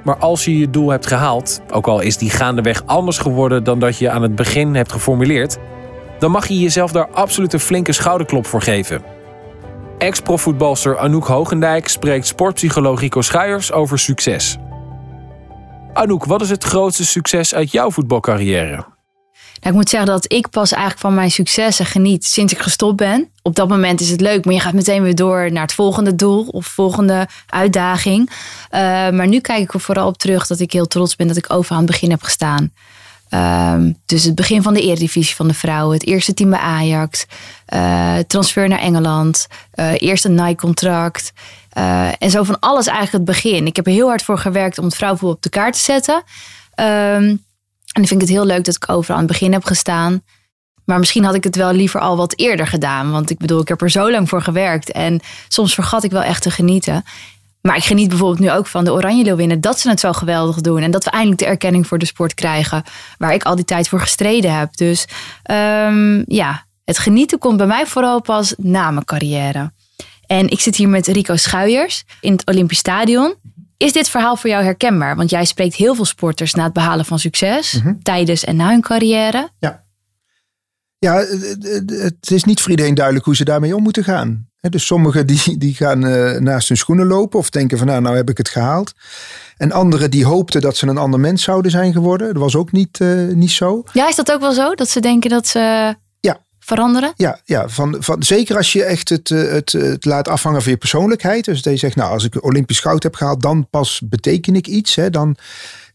Maar 0.03 0.17
als 0.17 0.45
je 0.45 0.57
je 0.59 0.69
doel 0.69 0.89
hebt 0.89 1.07
gehaald, 1.07 1.61
ook 1.71 1.87
al 1.87 1.99
is 1.99 2.17
die 2.17 2.29
gaandeweg 2.29 2.83
anders 2.85 3.17
geworden 3.17 3.63
dan 3.63 3.79
dat 3.79 3.97
je 3.97 4.09
aan 4.09 4.21
het 4.21 4.35
begin 4.35 4.75
hebt 4.75 4.91
geformuleerd, 4.91 5.57
dan 6.19 6.31
mag 6.31 6.47
je 6.47 6.59
jezelf 6.59 6.91
daar 6.91 7.07
absoluut 7.11 7.53
een 7.53 7.59
flinke 7.59 7.91
schouderklop 7.91 8.45
voor 8.45 8.61
geven. 8.61 9.16
Ex-profvoetbalster 9.97 10.97
Anouk 10.97 11.27
Hogendijk 11.27 11.87
spreekt 11.87 12.27
sportpsycholoog 12.27 12.99
Rico 12.99 13.21
Schuijers 13.21 13.71
over 13.71 13.99
succes. 13.99 14.57
Anouk, 15.93 16.25
wat 16.25 16.41
is 16.41 16.49
het 16.49 16.63
grootste 16.63 17.05
succes 17.05 17.55
uit 17.55 17.71
jouw 17.71 17.91
voetbalcarrière? 17.91 18.75
Nou, 18.75 18.85
ik 19.61 19.73
moet 19.73 19.89
zeggen 19.89 20.09
dat 20.09 20.33
ik 20.33 20.49
pas 20.49 20.71
eigenlijk 20.71 21.01
van 21.01 21.13
mijn 21.13 21.31
successen 21.31 21.85
geniet 21.85 22.25
sinds 22.25 22.53
ik 22.53 22.59
gestopt 22.59 22.95
ben. 22.95 23.29
Op 23.41 23.55
dat 23.55 23.67
moment 23.67 24.01
is 24.01 24.09
het 24.09 24.21
leuk, 24.21 24.45
maar 24.45 24.53
je 24.53 24.59
gaat 24.59 24.73
meteen 24.73 25.03
weer 25.03 25.15
door 25.15 25.51
naar 25.51 25.61
het 25.61 25.73
volgende 25.73 26.15
doel 26.15 26.47
of 26.47 26.65
volgende 26.65 27.27
uitdaging. 27.47 28.29
Uh, 28.29 28.79
maar 29.09 29.27
nu 29.27 29.39
kijk 29.39 29.61
ik 29.61 29.73
er 29.73 29.79
vooral 29.79 30.07
op 30.07 30.17
terug 30.17 30.47
dat 30.47 30.59
ik 30.59 30.71
heel 30.71 30.87
trots 30.87 31.15
ben 31.15 31.27
dat 31.27 31.37
ik 31.37 31.53
over 31.53 31.71
aan 31.71 31.81
het 31.81 31.91
begin 31.91 32.09
heb 32.09 32.23
gestaan. 32.23 32.71
Um, 33.29 33.97
dus 34.05 34.23
het 34.23 34.35
begin 34.35 34.61
van 34.61 34.73
de 34.73 34.81
Eredivisie 34.81 35.35
van 35.35 35.47
de 35.47 35.53
vrouwen, 35.53 35.93
het 35.93 36.05
eerste 36.05 36.33
team 36.33 36.49
bij 36.49 36.59
Ajax, 36.59 37.25
uh, 37.73 38.17
transfer 38.27 38.67
naar 38.67 38.79
Engeland, 38.79 39.47
uh, 39.75 39.91
eerst 39.97 40.25
een 40.25 40.35
Nike-contract. 40.35 41.31
Uh, 41.77 42.21
en 42.21 42.29
zo 42.29 42.43
van 42.43 42.59
alles 42.59 42.87
eigenlijk 42.87 43.17
het 43.17 43.35
begin. 43.35 43.65
Ik 43.65 43.75
heb 43.75 43.85
er 43.85 43.91
heel 43.91 44.07
hard 44.07 44.23
voor 44.23 44.37
gewerkt 44.37 44.77
om 44.77 44.85
het 44.85 44.95
vrouwenvoetbal 44.95 45.37
op 45.37 45.43
de 45.43 45.49
kaart 45.49 45.73
te 45.73 45.79
zetten. 45.79 46.15
Um, 46.15 47.45
en 47.91 48.01
ik 48.01 48.07
vind 48.07 48.21
het 48.21 48.29
heel 48.29 48.45
leuk 48.45 48.65
dat 48.65 48.75
ik 48.75 48.89
overal 48.89 49.17
aan 49.17 49.23
het 49.23 49.31
begin 49.31 49.53
heb 49.53 49.63
gestaan. 49.63 50.21
Maar 50.85 50.99
misschien 50.99 51.23
had 51.23 51.35
ik 51.35 51.43
het 51.43 51.55
wel 51.55 51.73
liever 51.73 51.99
al 51.99 52.17
wat 52.17 52.33
eerder 52.37 52.67
gedaan. 52.67 53.11
Want 53.11 53.29
ik 53.29 53.37
bedoel, 53.37 53.61
ik 53.61 53.67
heb 53.67 53.81
er 53.81 53.89
zo 53.89 54.11
lang 54.11 54.29
voor 54.29 54.41
gewerkt. 54.41 54.91
En 54.91 55.19
soms 55.47 55.73
vergat 55.73 56.03
ik 56.03 56.11
wel 56.11 56.21
echt 56.21 56.41
te 56.41 56.51
genieten. 56.51 57.03
Maar 57.67 57.75
ik 57.77 57.83
geniet 57.83 58.09
bijvoorbeeld 58.09 58.39
nu 58.39 58.51
ook 58.51 58.67
van 58.67 58.83
de 58.83 58.93
Oranje 58.93 59.23
Leeuwinnen. 59.23 59.61
Dat 59.61 59.79
ze 59.79 59.89
het 59.89 59.99
zo 59.99 60.13
geweldig 60.13 60.61
doen. 60.61 60.81
En 60.81 60.91
dat 60.91 61.03
we 61.03 61.09
eindelijk 61.09 61.39
de 61.39 61.45
erkenning 61.45 61.87
voor 61.87 61.97
de 61.97 62.05
sport 62.05 62.33
krijgen. 62.33 62.83
Waar 63.17 63.33
ik 63.33 63.43
al 63.43 63.55
die 63.55 63.65
tijd 63.65 63.89
voor 63.89 63.99
gestreden 63.99 64.57
heb. 64.57 64.77
Dus 64.77 65.07
um, 65.51 66.23
ja, 66.27 66.65
het 66.85 66.97
genieten 66.97 67.39
komt 67.39 67.57
bij 67.57 67.67
mij 67.67 67.85
vooral 67.85 68.21
pas 68.21 68.53
na 68.57 68.91
mijn 68.91 69.05
carrière. 69.05 69.71
En 70.27 70.49
ik 70.49 70.59
zit 70.59 70.75
hier 70.75 70.89
met 70.89 71.07
Rico 71.07 71.35
Schuijers 71.35 72.03
in 72.21 72.31
het 72.31 72.45
Olympisch 72.45 72.77
Stadion. 72.77 73.35
Is 73.77 73.93
dit 73.93 74.09
verhaal 74.09 74.35
voor 74.35 74.49
jou 74.49 74.63
herkenbaar? 74.63 75.15
Want 75.15 75.29
jij 75.29 75.45
spreekt 75.45 75.75
heel 75.75 75.95
veel 75.95 76.05
sporters 76.05 76.53
na 76.53 76.63
het 76.63 76.73
behalen 76.73 77.05
van 77.05 77.19
succes. 77.19 77.73
Mhm. 77.73 77.93
Tijdens 78.01 78.43
en 78.43 78.55
na 78.55 78.69
hun 78.69 78.81
carrière. 78.81 79.49
Ja. 79.59 79.83
Ja, 80.99 81.25
het 81.89 82.31
is 82.31 82.43
niet 82.43 82.61
voor 82.61 82.69
iedereen 82.69 82.95
duidelijk 82.95 83.25
hoe 83.25 83.35
ze 83.35 83.43
daarmee 83.43 83.75
om 83.75 83.83
moeten 83.83 84.03
gaan. 84.03 84.47
Dus 84.69 84.85
sommigen 84.85 85.27
die, 85.27 85.57
die 85.57 85.73
gaan 85.73 86.05
eh, 86.05 86.39
naast 86.39 86.67
hun 86.67 86.77
schoenen 86.77 87.07
lopen 87.07 87.39
of 87.39 87.49
denken 87.49 87.77
van 87.77 87.87
nou, 87.87 88.01
nou 88.01 88.15
heb 88.15 88.29
ik 88.29 88.37
het 88.37 88.49
gehaald. 88.49 88.93
En 89.57 89.71
anderen 89.71 90.11
die 90.11 90.25
hoopten 90.25 90.61
dat 90.61 90.77
ze 90.77 90.87
een 90.87 90.97
ander 90.97 91.19
mens 91.19 91.43
zouden 91.43 91.71
zijn 91.71 91.93
geworden. 91.93 92.33
Dat 92.33 92.41
was 92.41 92.55
ook 92.55 92.71
niet, 92.71 92.99
uh, 92.99 93.33
niet 93.33 93.51
zo. 93.51 93.83
Ja, 93.93 94.07
is 94.07 94.15
dat 94.15 94.31
ook 94.31 94.39
wel 94.39 94.53
zo? 94.53 94.75
Dat 94.75 94.89
ze 94.89 94.99
denken 94.99 95.29
dat 95.29 95.47
ze 95.47 95.95
ja. 96.19 96.37
veranderen? 96.59 97.13
Ja, 97.15 97.39
ja 97.43 97.69
van, 97.69 97.95
van, 97.99 98.23
zeker 98.23 98.57
als 98.57 98.73
je 98.73 98.83
echt 98.83 99.09
het, 99.09 99.31
eh, 99.31 99.51
het, 99.51 99.71
het 99.71 100.05
laat 100.05 100.27
afhangen 100.27 100.61
van 100.61 100.71
je 100.71 100.77
persoonlijkheid. 100.77 101.45
Dus 101.45 101.61
dat 101.61 101.73
je 101.73 101.79
zegt, 101.79 101.95
nou 101.95 102.11
als 102.11 102.23
ik 102.23 102.43
Olympisch 102.43 102.79
goud 102.79 103.03
heb 103.03 103.15
gehaald, 103.15 103.41
dan 103.41 103.69
pas 103.69 104.01
beteken 104.05 104.55
ik 104.55 104.67
iets. 104.67 104.95
Hè, 104.95 105.09
dan, 105.09 105.35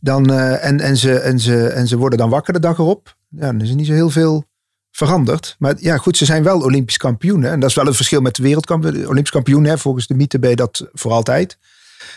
dan, 0.00 0.33
en, 0.33 0.81
en, 0.81 0.97
ze, 0.97 1.19
en, 1.19 1.38
ze, 1.38 1.67
en 1.67 1.87
ze 1.87 1.97
worden 1.97 2.19
dan 2.19 2.31
wakker 2.31 2.53
de 2.53 2.61
dag 2.61 2.79
erop. 2.79 3.17
Ja, 3.29 3.47
dan 3.47 3.61
is 3.61 3.71
er 3.71 3.77
niet 3.77 3.87
zo 3.87 3.93
heel 3.93 4.11
veel 4.11 4.45
veranderd. 4.93 5.57
Maar 5.59 5.75
ja, 5.79 5.97
goed, 5.97 6.17
ze 6.17 6.25
zijn 6.25 6.43
wel 6.43 6.61
Olympisch 6.61 6.97
kampioen. 6.97 7.45
En 7.45 7.61
dat 7.61 7.69
is 7.69 7.77
wel 7.77 7.87
een 7.87 7.95
verschil 7.95 8.21
met 8.21 8.35
de 8.35 8.43
wereldkampioen. 8.43 9.07
Olympisch 9.07 9.33
kampioen, 9.33 9.65
hè, 9.65 9.79
volgens 9.79 10.07
de 10.07 10.15
mythe 10.15 10.39
ben 10.39 10.51
je 10.51 10.57
dat 10.57 10.89
voor 10.93 11.13
altijd. 11.13 11.59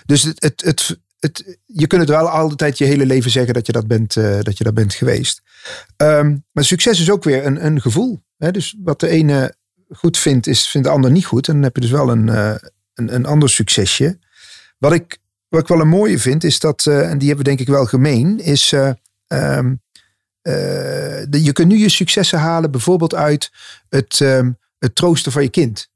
Dus 0.05 0.23
het, 0.23 0.63
het, 0.63 0.99
het, 1.19 1.59
je 1.65 1.87
kunt 1.87 2.01
het 2.01 2.09
wel 2.09 2.29
altijd 2.29 2.77
je 2.77 2.85
hele 2.85 3.05
leven 3.05 3.31
zeggen 3.31 3.53
dat 3.53 3.65
je 3.65 3.71
dat 3.71 3.87
bent, 3.87 4.15
uh, 4.15 4.39
dat 4.41 4.57
je 4.57 4.63
dat 4.63 4.73
bent 4.73 4.93
geweest. 4.93 5.41
Um, 5.97 6.43
maar 6.51 6.65
succes 6.65 6.99
is 6.99 7.11
ook 7.11 7.23
weer 7.23 7.45
een, 7.45 7.65
een 7.65 7.81
gevoel. 7.81 8.23
Hè? 8.37 8.51
Dus 8.51 8.75
wat 8.83 8.99
de 8.99 9.07
ene 9.07 9.55
goed 9.89 10.17
vindt, 10.17 10.47
is, 10.47 10.67
vindt 10.67 10.87
de 10.87 10.93
ander 10.93 11.11
niet 11.11 11.25
goed. 11.25 11.47
En 11.47 11.53
dan 11.53 11.63
heb 11.63 11.75
je 11.75 11.81
dus 11.81 11.91
wel 11.91 12.09
een, 12.09 12.27
uh, 12.27 12.55
een, 12.93 13.15
een 13.15 13.25
ander 13.25 13.49
succesje. 13.49 14.19
Wat 14.77 14.93
ik, 14.93 15.17
wat 15.47 15.61
ik 15.61 15.67
wel 15.67 15.79
een 15.79 15.87
mooie 15.87 16.19
vind, 16.19 16.43
is 16.43 16.59
dat, 16.59 16.85
uh, 16.85 17.09
en 17.09 17.17
die 17.17 17.27
hebben 17.27 17.45
we 17.45 17.51
denk 17.51 17.59
ik 17.59 17.67
wel 17.67 17.85
gemeen, 17.85 18.39
is 18.39 18.73
um, 19.27 19.81
uh, 20.47 21.43
je 21.43 21.51
kunt 21.53 21.67
nu 21.67 21.77
je 21.77 21.89
successen 21.89 22.39
halen, 22.39 22.71
bijvoorbeeld 22.71 23.15
uit 23.15 23.51
het, 23.89 24.19
um, 24.19 24.57
het 24.79 24.95
troosten 24.95 25.31
van 25.31 25.43
je 25.43 25.49
kind. 25.49 25.87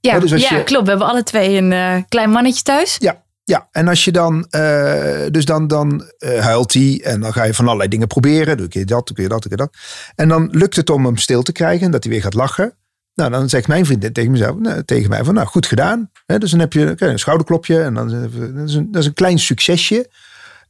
Ja, 0.00 0.18
dus 0.18 0.30
ja 0.30 0.56
je, 0.56 0.64
klopt. 0.64 0.84
We 0.84 0.90
hebben 0.90 1.08
alle 1.08 1.22
twee 1.22 1.56
een 1.56 1.70
uh, 1.70 2.02
klein 2.08 2.30
mannetje 2.30 2.62
thuis. 2.62 2.96
Ja, 2.98 3.24
ja, 3.44 3.68
en 3.72 3.88
als 3.88 4.04
je 4.04 4.12
dan, 4.12 4.46
uh, 4.50 5.26
dus 5.30 5.44
dan, 5.44 5.66
dan 5.66 6.10
huilt 6.18 6.72
hij 6.72 7.00
en 7.04 7.20
dan 7.20 7.32
ga 7.32 7.44
je 7.44 7.54
van 7.54 7.64
allerlei 7.64 7.88
dingen 7.88 8.06
proberen. 8.06 8.56
Doe 8.56 8.66
je 8.70 8.84
dat, 8.84 9.06
doe 9.06 9.22
je 9.22 9.28
dat, 9.28 9.42
doe 9.42 9.50
je 9.50 9.56
dat. 9.56 9.76
En 10.14 10.28
dan 10.28 10.48
lukt 10.52 10.76
het 10.76 10.90
om 10.90 11.04
hem 11.04 11.16
stil 11.16 11.42
te 11.42 11.52
krijgen, 11.52 11.90
dat 11.90 12.04
hij 12.04 12.12
weer 12.12 12.22
gaat 12.22 12.34
lachen. 12.34 12.76
Nou, 13.14 13.30
dan 13.30 13.48
zegt 13.48 13.68
mijn 13.68 13.86
vriendin 13.86 14.12
tegen, 14.12 14.30
mezelf, 14.30 14.56
nou, 14.58 14.84
tegen 14.84 15.10
mij 15.10 15.24
van, 15.24 15.34
nou, 15.34 15.46
goed 15.46 15.66
gedaan. 15.66 16.10
dus 16.26 16.50
dan 16.50 16.60
heb 16.60 16.72
je 16.72 16.94
een 16.96 17.18
schouderklopje 17.18 17.82
en 17.82 17.94
dan, 17.94 18.08
dat, 18.08 18.68
is 18.68 18.74
een, 18.74 18.92
dat 18.92 19.00
is 19.00 19.06
een 19.06 19.14
klein 19.14 19.38
succesje. 19.38 20.10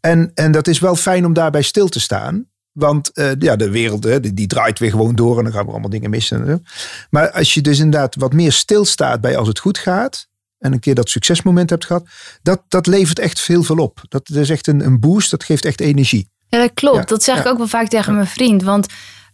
En, 0.00 0.30
en 0.34 0.52
dat 0.52 0.66
is 0.66 0.78
wel 0.78 0.96
fijn 0.96 1.26
om 1.26 1.32
daarbij 1.32 1.62
stil 1.62 1.88
te 1.88 2.00
staan. 2.00 2.46
Want 2.78 3.11
uh, 3.14 3.30
ja, 3.38 3.56
de 3.56 3.70
wereld 3.70 4.02
die, 4.02 4.35
die, 4.35 4.47
draait 4.47 4.78
weer 4.78 4.90
gewoon 4.90 5.14
door 5.14 5.38
en 5.38 5.44
dan 5.44 5.52
gaan 5.52 5.64
we 5.64 5.70
allemaal 5.70 5.90
dingen 5.90 6.11
missen. 6.11 6.64
Maar 7.11 7.30
als 7.30 7.54
je 7.54 7.61
dus 7.61 7.78
inderdaad 7.78 8.14
wat 8.14 8.32
meer 8.32 8.52
stilstaat 8.52 9.20
bij 9.20 9.37
als 9.37 9.49
het 9.49 9.58
goed 9.58 9.78
gaat. 9.78 10.26
En 10.58 10.73
een 10.73 10.80
keer 10.80 10.94
dat 10.94 11.08
succesmoment 11.08 11.70
hebt 11.70 11.85
gehad. 11.85 12.08
Dat, 12.42 12.62
dat 12.68 12.87
levert 12.87 13.18
echt 13.18 13.47
heel 13.47 13.62
veel 13.62 13.76
op. 13.76 14.00
Dat, 14.08 14.28
is 14.28 14.50
echt 14.50 14.66
een, 14.66 14.85
een 14.85 15.00
boost. 15.00 15.30
Dat 15.30 15.44
geeft 15.44 15.64
echt 15.64 15.80
energie. 15.80 16.30
Ja, 16.49 16.58
dat 16.58 16.75
klopt. 16.75 17.08
dat 17.08 17.23
zeg 17.23 17.38
ik 17.38 17.47
ook 17.47 17.58
wel 17.58 17.66
vaak 17.66 17.88
tegen 17.88 18.14
mijn 18.14 18.26
vriend. 18.26 18.62
Want 18.62 18.87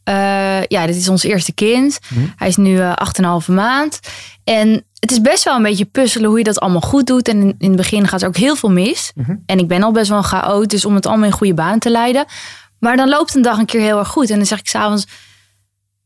Eh, 0.05 0.63
ja, 0.63 0.87
dit 0.87 0.97
is 0.97 1.09
ons 1.09 1.23
eerste 1.23 1.53
kind. 1.53 1.99
Hij 2.37 2.49
is 2.49 2.57
nu 2.57 2.79
eh 2.79 2.93
8,5 3.43 3.47
maand. 3.47 4.01
En 4.45 4.85
het 4.99 5.11
is 5.11 5.21
best 5.21 5.45
wel 5.45 5.57
een 5.57 5.63
beetje 5.63 5.85
puzzelen 5.85 6.29
hoe 6.29 6.39
je 6.39 6.45
dat 6.45 6.61
allemaal 6.61 6.81
goed 6.81 7.07
doet. 7.07 7.29
En 7.29 7.41
in, 7.41 7.55
in 7.59 7.69
het 7.69 7.77
begin 7.77 8.09
gaat 8.09 8.23
er 8.23 8.29
ook 8.29 8.37
heel 8.37 8.57
veel 8.57 8.71
mis. 8.71 9.13
En 9.47 9.59
ik 9.59 9.69
ben 9.69 9.83
al 9.83 9.93
best 9.93 10.09
wel 10.09 10.19
een 10.19 10.25
chaot, 10.25 10.71
dus 10.71 10.85
om 10.85 10.95
het 10.95 11.07
allemaal 11.07 11.27
in 11.27 11.33
goede 11.33 11.55
banen 11.55 11.79
te 11.79 11.91
leiden. 11.91 12.25
Maar 12.85 12.97
dan 12.97 13.09
loopt 13.09 13.35
een 13.35 13.43
dag 13.43 13.59
een 13.59 13.67
keer 13.67 13.81
heel 13.81 13.99
erg 13.99 14.09
goed. 14.09 14.31
En 14.31 14.37
dan 14.37 14.47
zeg 14.47 14.59
ik 14.59 14.69
s'avonds, 14.69 15.07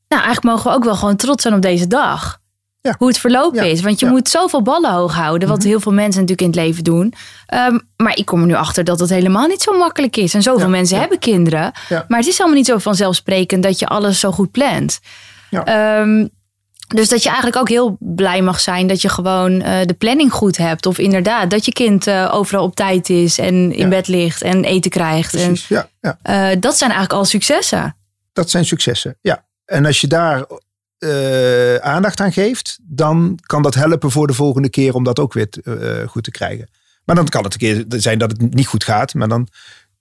nou 0.08 0.22
eigenlijk 0.22 0.54
mogen 0.54 0.70
we 0.70 0.76
ook 0.76 0.84
wel 0.84 0.94
gewoon 0.94 1.16
trots 1.16 1.42
zijn 1.42 1.54
op 1.54 1.62
deze 1.62 1.86
dag. 1.86 2.38
Ja. 2.80 2.94
Hoe 2.98 3.08
het 3.08 3.18
verlopen 3.18 3.64
Ja, 3.64 3.70
is. 3.70 3.80
Want 3.80 3.98
je 4.00 4.06
ja. 4.06 4.12
Mhm. 4.12 4.20
moet 4.20 4.28
zoveel 4.28 4.62
ballen 4.62 4.90
hoog 4.92 5.14
houden. 5.14 5.48
Wat 5.48 5.62
heel 5.62 5.80
veel 5.80 5.92
mensen 5.92 6.20
natuurlijk 6.20 6.40
in 6.40 6.46
het 6.46 6.68
leven 6.68 6.84
doen. 6.84 7.14
Ehm, 7.46 7.78
maar 7.96 8.16
ik 8.16 8.24
kom 8.26 8.40
er 8.40 8.46
nu 8.46 8.54
achter 8.54 8.84
dat 8.84 9.00
het 9.00 9.10
helemaal 9.10 9.46
niet 9.46 9.62
zo 9.62 9.78
makkelijk 9.78 10.16
is. 10.16 10.34
En 10.34 10.42
zoveel 10.42 10.68
mensen 10.68 10.98
hebben 10.98 11.18
kinderen. 11.18 11.72
Maar 12.08 12.18
het 12.18 12.26
is 12.28 12.38
allemaal 12.38 12.56
niet 12.58 12.66
zo 12.66 12.78
vanzelfsprekend 12.78 13.62
dat 13.62 13.78
je 13.78 13.86
alles 13.86 14.20
zo 14.20 14.30
goed 14.30 14.50
plant. 14.50 15.00
Ja. 15.50 15.64
Dus 16.94 17.08
dat 17.08 17.22
je 17.22 17.28
eigenlijk 17.28 17.58
ook 17.58 17.68
heel 17.68 17.96
blij 18.00 18.42
mag 18.42 18.60
zijn 18.60 18.86
dat 18.86 19.02
je 19.02 19.08
gewoon 19.08 19.60
eh, 19.62 19.86
de 19.86 19.94
planning 19.94 20.32
goed 20.32 20.56
hebt. 20.56 20.86
Of 20.86 20.98
inderdaad, 20.98 21.50
dat 21.50 21.64
je 21.64 21.72
kind 21.72 22.06
eh, 22.06 22.28
overal 22.32 22.64
op 22.64 22.74
tijd 22.76 23.08
is 23.10 23.38
en 23.38 23.54
in 23.54 23.78
Ja. 23.78 23.88
bed 23.88 24.08
ligt 24.08 24.42
en 24.42 24.64
eten 24.64 24.90
krijgt. 24.90 25.34
En, 25.34 25.46
Precies, 25.46 25.68
ja, 25.68 25.88
ja. 26.00 26.18
eh, 26.22 26.56
dat 26.60 26.78
zijn 26.78 26.90
eigenlijk 26.90 27.20
al 27.20 27.24
successen. 27.26 27.96
Dat 28.32 28.50
zijn 28.50 28.64
successen, 28.64 29.16
ja. 29.20 29.46
En 29.64 29.86
als 29.86 30.00
je 30.00 30.06
daar 30.06 30.46
aandacht 31.80 32.20
aan 32.20 32.32
geeft, 32.32 32.78
dan 32.82 33.38
kan 33.46 33.62
dat 33.62 33.74
helpen 33.74 34.10
voor 34.10 34.26
de 34.26 34.32
volgende 34.32 34.68
keer 34.68 34.94
om 34.94 35.04
dat 35.04 35.18
ook 35.18 35.32
weer 35.32 35.48
goed 36.06 36.24
te 36.24 36.30
krijgen. 36.30 36.68
Maar 37.04 37.16
dan 37.16 37.28
kan 37.28 37.44
het 37.44 37.52
een 37.52 37.58
keer 37.58 37.84
zijn 37.88 38.18
dat 38.18 38.30
het 38.30 38.54
niet 38.54 38.66
goed 38.66 38.84
gaat, 38.84 39.14
maar 39.14 39.28
dan 39.28 39.48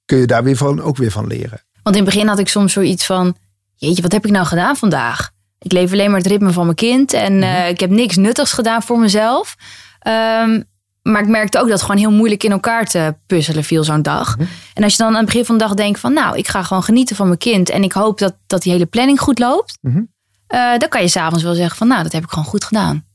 kun 0.06 0.18
je 0.18 0.26
daar 0.28 0.44
weer 0.44 0.56
van, 0.58 0.82
ook 0.82 0.98
weer 0.98 1.12
van 1.12 1.28
leren. 1.28 1.62
Want 1.84 1.96
in 1.96 2.04
het 2.04 2.12
begin 2.14 2.28
had 2.28 2.40
ik 2.40 2.48
soms 2.48 2.74
zoiets 2.74 3.06
van: 3.06 3.36
Jeetje, 3.76 4.02
wat 4.02 4.12
heb 4.12 4.26
ik 4.26 4.32
nou 4.32 4.46
gedaan 4.46 4.76
vandaag? 4.78 5.32
Ik 5.68 5.74
leef 5.74 5.92
alleen 5.92 6.10
maar 6.10 6.20
het 6.20 6.28
ritme 6.28 6.52
van 6.52 6.64
mijn 6.64 6.76
kind 6.76 7.14
en 7.14 7.44
eh, 7.44 7.70
ik 7.70 7.80
heb 7.80 7.90
niks 7.90 8.16
nuttigs 8.16 8.52
gedaan 8.52 8.84
voor 8.84 9.00
mezelf. 9.00 9.56
Ehm, 10.00 10.62
maar 11.02 11.22
ik 11.22 11.28
merkte 11.28 11.58
ook 11.58 11.64
dat 11.64 11.74
het 11.74 11.82
gewoon 11.82 12.02
heel 12.02 12.12
moeilijk 12.12 12.44
in 12.44 12.52
elkaar 12.52 12.86
te 12.86 13.16
puzzelen 13.26 13.64
viel 13.64 13.84
zo'n 13.84 14.02
dag. 14.02 14.38
En 14.74 14.84
als 14.84 14.92
je 14.92 14.98
dan 14.98 15.08
aan 15.08 15.16
het 15.16 15.26
begin 15.26 15.46
van 15.46 15.58
de 15.58 15.64
dag 15.64 15.74
denkt 15.74 16.00
van 16.00 16.14
nou, 16.14 16.38
ik 16.38 16.48
ga 16.48 16.64
gewoon 16.64 16.84
genieten 16.84 17.16
van 17.16 17.28
mijn 17.28 17.38
kind. 17.40 17.70
En 17.70 17.84
ik 17.84 17.92
hoop 17.92 18.18
dat, 18.18 18.36
dat 18.48 18.62
die 18.62 18.72
hele 18.72 18.86
planning 18.86 19.20
goed 19.20 19.40
loopt. 19.40 19.78
Mhm. 19.82 20.02
eh, 20.48 20.78
dan 20.78 20.90
kan 20.90 21.02
je 21.02 21.08
s'avonds 21.08 21.44
wel 21.44 21.54
zeggen 21.54 21.78
van 21.78 21.88
nou, 21.88 22.04
dat 22.04 22.12
heb 22.12 22.24
ik 22.24 22.30
gewoon 22.30 22.46
goed 22.46 22.64
gedaan. 22.64 23.06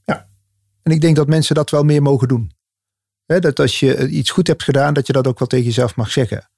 En 0.83 0.93
ik 0.93 1.01
denk 1.01 1.17
dat 1.17 1.29
mensen 1.29 1.55
dat 1.55 1.71
wel 1.71 1.83
meer 1.83 2.03
mogen 2.03 2.29
doen. 2.29 2.53
Dat 3.27 3.61
als 3.61 3.81
je 3.81 3.95
eh, 3.95 4.13
iets 4.13 4.31
goed 4.31 4.47
hebt 4.47 4.63
gedaan, 4.63 4.95
dat 4.95 5.07
je 5.07 5.13
dat 5.13 5.27
ook 5.27 5.39
wel 5.39 5.49
tegen 5.49 5.67
jezelf 5.67 5.97
mag 5.97 6.11
zeggen. 6.11 6.49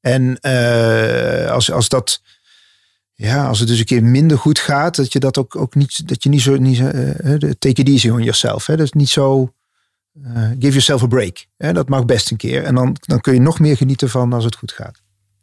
En 0.00 0.40
als, 1.50 1.72
als 1.72 1.88
dat, 1.88 2.22
ja, 3.24 3.46
als 3.46 3.58
het 3.58 3.68
dus 3.68 3.78
een 3.78 3.84
keer 3.84 4.04
minder 4.04 4.38
goed 4.38 4.58
gaat, 4.58 4.96
dat 4.96 5.12
je 5.12 5.18
dat 5.18 5.38
ook, 5.38 5.56
ook 5.56 5.74
niet, 5.74 6.08
dat 6.08 6.22
je 6.22 6.28
niet 6.28 6.40
zo, 6.40 6.56
niet 6.56 6.76
de 6.76 7.56
take 7.58 7.80
it 7.80 7.88
easy 7.88 8.08
on 8.08 8.18
yourself. 8.18 8.66
Hè, 8.66 8.76
dat 8.76 8.86
is 8.86 8.92
niet 8.92 9.08
zo, 9.08 9.52
eh, 10.22 10.48
give 10.48 10.58
yourself 10.58 11.02
a 11.02 11.06
break. 11.06 11.46
Hè, 11.56 11.72
dat 11.72 11.88
mag 11.88 12.04
best 12.04 12.30
een 12.30 12.36
keer. 12.36 12.64
En 12.64 12.74
dan, 12.74 12.96
dan 13.00 13.20
kun 13.20 13.34
je 13.34 13.40
nog 13.40 13.60
meer 13.60 13.76
genieten 13.76 14.08
van 14.08 14.32
als 14.32 14.44
het 14.44 14.56
goed 14.56 14.72
gaat. 14.72 15.02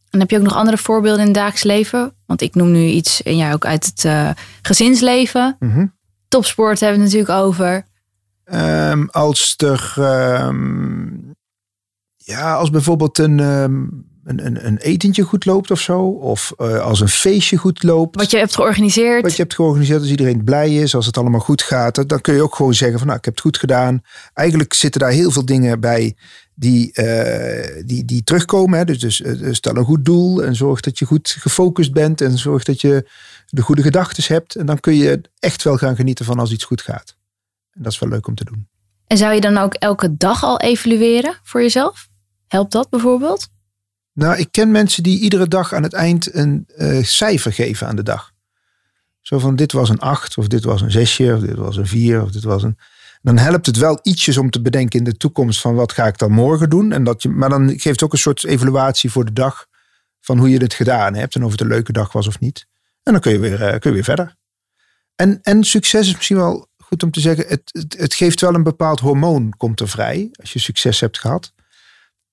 En 0.09 0.19
heb 0.19 0.29
je 0.29 0.37
ook 0.37 0.43
nog 0.43 0.55
andere 0.55 0.77
voorbeelden 0.77 1.19
in 1.19 1.25
het 1.25 1.35
dagelijks 1.35 1.63
leven? 1.63 2.13
Want 2.25 2.41
ik 2.41 2.55
noem 2.55 2.71
nu 2.71 2.85
iets 2.85 3.23
en 3.23 3.37
jij 3.37 3.53
ook 3.53 3.65
uit 3.65 3.85
het 3.85 4.35
gezinsleven. 4.61 5.55
Mhm. 5.59 5.85
Topsport 6.27 6.79
hebben 6.79 6.99
we 6.99 7.05
het 7.05 7.13
natuurlijk 7.13 7.45
over. 7.45 7.85
Ehm, 8.43 9.05
als 9.05 9.53
er, 9.57 9.93
ehm, 9.97 11.07
ja, 12.17 12.55
als 12.55 12.69
bijvoorbeeld 12.69 13.17
een, 13.17 13.39
ehm, 13.39 13.83
een, 14.29 14.45
een, 14.45 14.65
een 14.65 14.77
etentje 14.77 15.23
goed 15.23 15.45
loopt 15.45 15.71
of 15.71 15.79
zo. 15.79 16.01
Of 16.07 16.53
eh, 16.57 16.79
als 16.79 16.99
een 16.99 17.09
feestje 17.09 17.57
goed 17.57 17.83
loopt. 17.83 18.15
Wat 18.15 18.31
je 18.31 18.37
hebt 18.37 18.55
georganiseerd. 18.55 19.21
Wat 19.21 19.35
je 19.35 19.41
hebt 19.41 19.53
georganiseerd, 19.53 19.99
als 19.99 20.09
iedereen 20.09 20.43
blij 20.43 20.75
is, 20.75 20.95
als 20.95 21.05
het 21.05 21.17
allemaal 21.17 21.39
goed 21.39 21.61
gaat. 21.61 22.09
Dan 22.09 22.21
kun 22.21 22.33
je 22.33 22.41
ook 22.41 22.55
gewoon 22.55 22.73
zeggen 22.73 22.97
van 22.97 23.07
nou, 23.07 23.19
ik 23.19 23.25
heb 23.25 23.33
het 23.33 23.43
goed 23.43 23.57
gedaan. 23.57 24.01
Eigenlijk 24.33 24.73
zitten 24.73 25.01
daar 25.01 25.11
heel 25.11 25.31
veel 25.31 25.45
dingen 25.45 25.79
bij 25.79 26.15
die, 26.55 26.93
eh, 26.93 27.83
die, 27.85 28.05
die 28.05 28.23
terugkomen. 28.23 28.77
Hè. 28.77 28.85
Dus, 28.85 28.99
dus 28.99 29.21
eh, 29.21 29.47
stel 29.51 29.75
een 29.75 29.85
goed 29.85 30.05
doel 30.05 30.43
en 30.43 30.55
zorg 30.55 30.79
dat 30.79 30.99
je 30.99 31.05
goed 31.05 31.35
gefocust 31.39 31.93
bent. 31.93 32.21
En 32.21 32.37
zorg 32.37 32.63
dat 32.63 32.81
je 32.81 33.09
de 33.47 33.61
goede 33.61 33.81
gedachten 33.81 34.23
hebt. 34.27 34.55
En 34.55 34.65
dan 34.65 34.79
kun 34.79 34.95
je 34.95 35.21
echt 35.39 35.63
wel 35.63 35.77
gaan 35.77 35.95
genieten 35.95 36.25
van 36.25 36.39
als 36.39 36.51
iets 36.51 36.63
goed 36.63 36.81
gaat. 36.81 37.15
En 37.71 37.83
dat 37.83 37.91
is 37.91 37.99
wel 37.99 38.09
leuk 38.09 38.27
om 38.27 38.35
te 38.35 38.43
doen. 38.43 38.67
En 39.07 39.17
zou 39.17 39.33
je 39.33 39.41
dan 39.41 39.57
ook 39.57 39.73
elke 39.73 40.17
dag 40.17 40.43
al 40.43 40.59
evalueren 40.59 41.39
voor 41.43 41.61
jezelf? 41.61 42.07
Helpt 42.47 42.71
dat 42.71 42.89
bijvoorbeeld? 42.89 43.47
Nou, 44.13 44.37
ik 44.37 44.47
ken 44.51 44.71
mensen 44.71 45.03
die 45.03 45.19
iedere 45.19 45.47
dag 45.47 45.73
aan 45.73 45.83
het 45.83 45.93
eind 45.93 46.35
een 46.35 46.63
eh, 46.75 47.03
cijfer 47.03 47.53
geven 47.53 47.87
aan 47.87 47.95
de 47.95 48.03
dag. 48.03 48.31
Zo 49.21 49.39
van 49.39 49.55
dit 49.55 49.71
was 49.71 49.89
een 49.89 49.99
8, 49.99 50.37
of 50.37 50.47
dit 50.47 50.63
was 50.63 50.81
een 50.81 50.91
6, 50.91 51.19
of 51.19 51.39
dit 51.39 51.55
was 51.55 51.77
een 51.77 51.87
4, 51.87 52.21
of 52.21 52.31
dit 52.31 52.43
was 52.43 52.63
een. 52.63 52.77
Dan 53.21 53.37
helpt 53.37 53.65
het 53.65 53.77
wel 53.77 53.99
ietsjes 54.01 54.37
om 54.37 54.49
te 54.49 54.61
bedenken 54.61 54.99
in 54.99 55.05
de 55.05 55.17
toekomst 55.17 55.61
van 55.61 55.75
wat 55.75 55.91
ga 55.91 56.07
ik 56.07 56.17
dan 56.17 56.31
morgen 56.31 56.69
doen. 56.69 56.91
En 56.91 57.03
dat 57.03 57.21
je, 57.21 57.29
maar 57.29 57.49
dan 57.49 57.69
geeft 57.69 57.83
het 57.83 58.03
ook 58.03 58.13
een 58.13 58.19
soort 58.19 58.45
evaluatie 58.45 59.11
voor 59.11 59.25
de 59.25 59.33
dag 59.33 59.67
van 60.21 60.37
hoe 60.37 60.49
je 60.49 60.57
het 60.57 60.73
gedaan 60.73 61.15
hebt 61.15 61.35
en 61.35 61.43
of 61.43 61.51
het 61.51 61.61
een 61.61 61.67
leuke 61.67 61.91
dag 61.91 62.11
was 62.11 62.27
of 62.27 62.39
niet. 62.39 62.67
En 63.03 63.11
dan 63.11 63.21
kun 63.21 63.31
je 63.31 63.39
weer, 63.39 63.63
eh, 63.63 63.79
kun 63.79 63.89
je 63.89 63.95
weer 63.95 64.03
verder. 64.03 64.35
En, 65.15 65.39
en 65.41 65.63
succes 65.63 66.07
is 66.07 66.15
misschien 66.15 66.37
wel 66.37 66.67
goed 66.77 67.03
om 67.03 67.11
te 67.11 67.19
zeggen, 67.19 67.47
het, 67.47 67.61
het, 67.71 67.95
het 67.97 68.13
geeft 68.13 68.41
wel 68.41 68.53
een 68.53 68.63
bepaald 68.63 68.99
hormoon, 68.99 69.53
komt 69.57 69.79
er 69.79 69.89
vrij, 69.89 70.29
als 70.31 70.53
je 70.53 70.59
succes 70.59 70.99
hebt 70.99 71.19
gehad. 71.19 71.53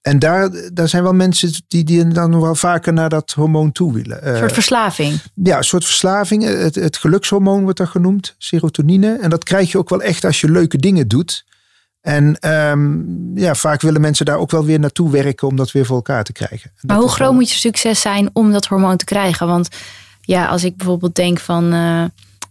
En 0.06 0.18
daar, 0.18 0.50
daar 0.72 0.88
zijn 0.88 1.02
wel 1.02 1.12
mensen 1.12 1.50
die, 1.68 1.84
die 1.84 2.06
dan 2.08 2.30
nog 2.30 2.42
wel 2.42 2.54
vaker 2.54 2.92
naar 2.92 3.08
dat 3.08 3.30
hormoon 3.32 3.72
toe 3.72 3.92
willen. 3.92 4.26
Een 4.28 4.32
Eh, 4.34 4.38
soort 4.38 4.52
verslaving. 4.52 5.20
ja, 5.34 5.56
een 5.56 5.64
soort 5.64 5.84
verslaving. 5.84 6.42
Het, 6.44 6.74
het 6.74 6.96
gelukshormoon 6.96 7.62
wordt 7.62 7.78
dat 7.78 7.88
genoemd, 7.88 8.34
serotonine. 8.38 9.18
En 9.20 9.30
dat 9.30 9.44
krijg 9.44 9.72
je 9.72 9.78
ook 9.78 9.88
wel 9.88 10.02
echt 10.02 10.24
als 10.24 10.40
je 10.40 10.50
leuke 10.50 10.76
dingen 10.76 11.08
doet. 11.08 11.44
En 12.00 12.36
ehm, 12.40 12.98
ja, 13.38 13.54
vaak 13.54 13.80
willen 13.80 14.00
mensen 14.00 14.26
daar 14.26 14.38
ook 14.38 14.50
wel 14.50 14.64
weer 14.64 14.78
naartoe 14.80 15.10
werken 15.10 15.48
om 15.48 15.56
dat 15.56 15.72
weer 15.72 15.86
voor 15.86 15.96
elkaar 15.96 16.24
te 16.24 16.32
krijgen. 16.32 16.70
En 16.76 16.86
Maar 16.86 16.96
hoe 16.96 17.08
groot 17.08 17.18
wel- 17.18 17.32
moet 17.34 17.50
je 17.50 17.58
succes 17.58 18.00
zijn 18.00 18.30
om 18.32 18.52
dat 18.52 18.66
hormoon 18.66 18.96
te 18.96 19.04
krijgen? 19.04 19.46
Want 19.46 19.68
ja, 20.20 20.46
als 20.46 20.64
ik 20.64 20.76
bijvoorbeeld 20.76 21.14
denk 21.14 21.38
van... 21.40 21.72
eh, 21.72 22.04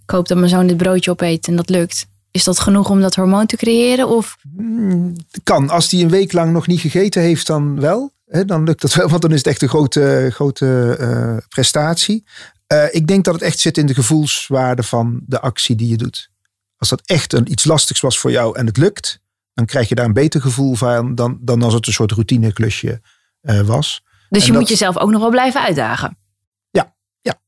ik 0.03 0.09
hoop 0.11 0.27
dat 0.27 0.37
mijn 0.37 0.49
zoon 0.49 0.67
dit 0.67 0.77
broodje 0.77 1.11
opeet 1.11 1.47
en 1.47 1.55
dat 1.55 1.69
lukt. 1.69 2.05
Is 2.35 2.43
dat 2.43 2.59
genoeg 2.59 2.89
om 2.89 3.01
dat 3.01 3.15
hormoon 3.15 3.45
te 3.45 3.55
creëren? 3.55 4.07
Of 4.07 4.37
Hmm, 4.55 5.15
kan. 5.43 5.69
Als 5.69 5.89
die 5.89 6.03
een 6.03 6.09
week 6.09 6.31
lang 6.33 6.51
nog 6.51 6.67
niet 6.67 6.79
gegeten 6.79 7.21
heeft, 7.21 7.47
dan 7.47 7.79
wel. 7.79 8.13
Dan 8.45 8.63
lukt 8.63 8.81
dat 8.81 8.93
wel, 8.93 9.07
want 9.09 9.21
dan 9.21 9.31
is 9.31 9.37
het 9.37 9.47
echt 9.47 9.61
een 9.61 9.69
grote, 9.69 10.29
grote 10.33 10.95
eh, 10.99 11.37
prestatie. 11.49 12.23
Eh, 12.67 12.83
ik 12.91 13.07
denk 13.07 13.23
dat 13.25 13.33
het 13.33 13.43
echt 13.43 13.59
zit 13.59 13.77
in 13.77 13.85
de 13.85 13.93
gevoelswaarde 13.93 14.83
van 14.83 15.21
de 15.25 15.39
actie 15.41 15.75
die 15.75 15.89
je 15.89 15.97
doet. 15.97 16.29
Als 16.77 16.89
dat 16.89 17.01
echt 17.05 17.33
een, 17.33 17.51
iets 17.51 17.63
lastigs 17.63 17.99
was 17.99 18.19
voor 18.19 18.31
jou 18.31 18.57
en 18.57 18.65
het 18.65 18.77
lukt, 18.77 19.19
dan 19.53 19.65
krijg 19.65 19.89
je 19.89 19.95
daar 19.95 20.05
een 20.05 20.13
beter 20.13 20.41
gevoel 20.41 20.75
van 20.75 21.15
dan, 21.15 21.37
dan 21.41 21.63
als 21.63 21.73
het 21.73 21.87
een 21.87 21.93
soort 21.93 22.11
routineklusje 22.11 23.01
eh, 23.41 23.59
was. 23.61 24.01
dus 24.29 24.39
En 24.41 24.45
je 24.45 24.51
dat- 24.51 24.61
moet 24.61 24.69
jezelf 24.69 24.97
ook 24.97 25.09
nog 25.11 25.21
wel 25.21 25.29
blijven 25.29 25.61
uitdagen. 25.61 26.17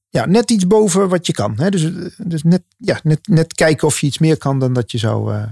Ja, 0.10 0.26
net 0.26 0.52
iets 0.52 0.68
boven 0.68 1.10
wat 1.10 1.28
je 1.28 1.34
kan. 1.34 1.54
Hè? 1.58 1.70
Dus, 1.70 1.84
eh, 1.84 1.92
dus 2.18 2.44
net, 2.44 2.64
ja, 2.78 3.00
net, 3.04 3.28
net 3.28 3.54
kijken 3.54 3.88
of 3.88 4.00
je 4.00 4.08
iets 4.08 4.18
meer 4.18 4.38
kan 4.38 4.60
dan 4.60 4.74
dat 4.74 4.92
je 4.92 4.98
zou, 4.98 5.34
eh, 5.34 5.44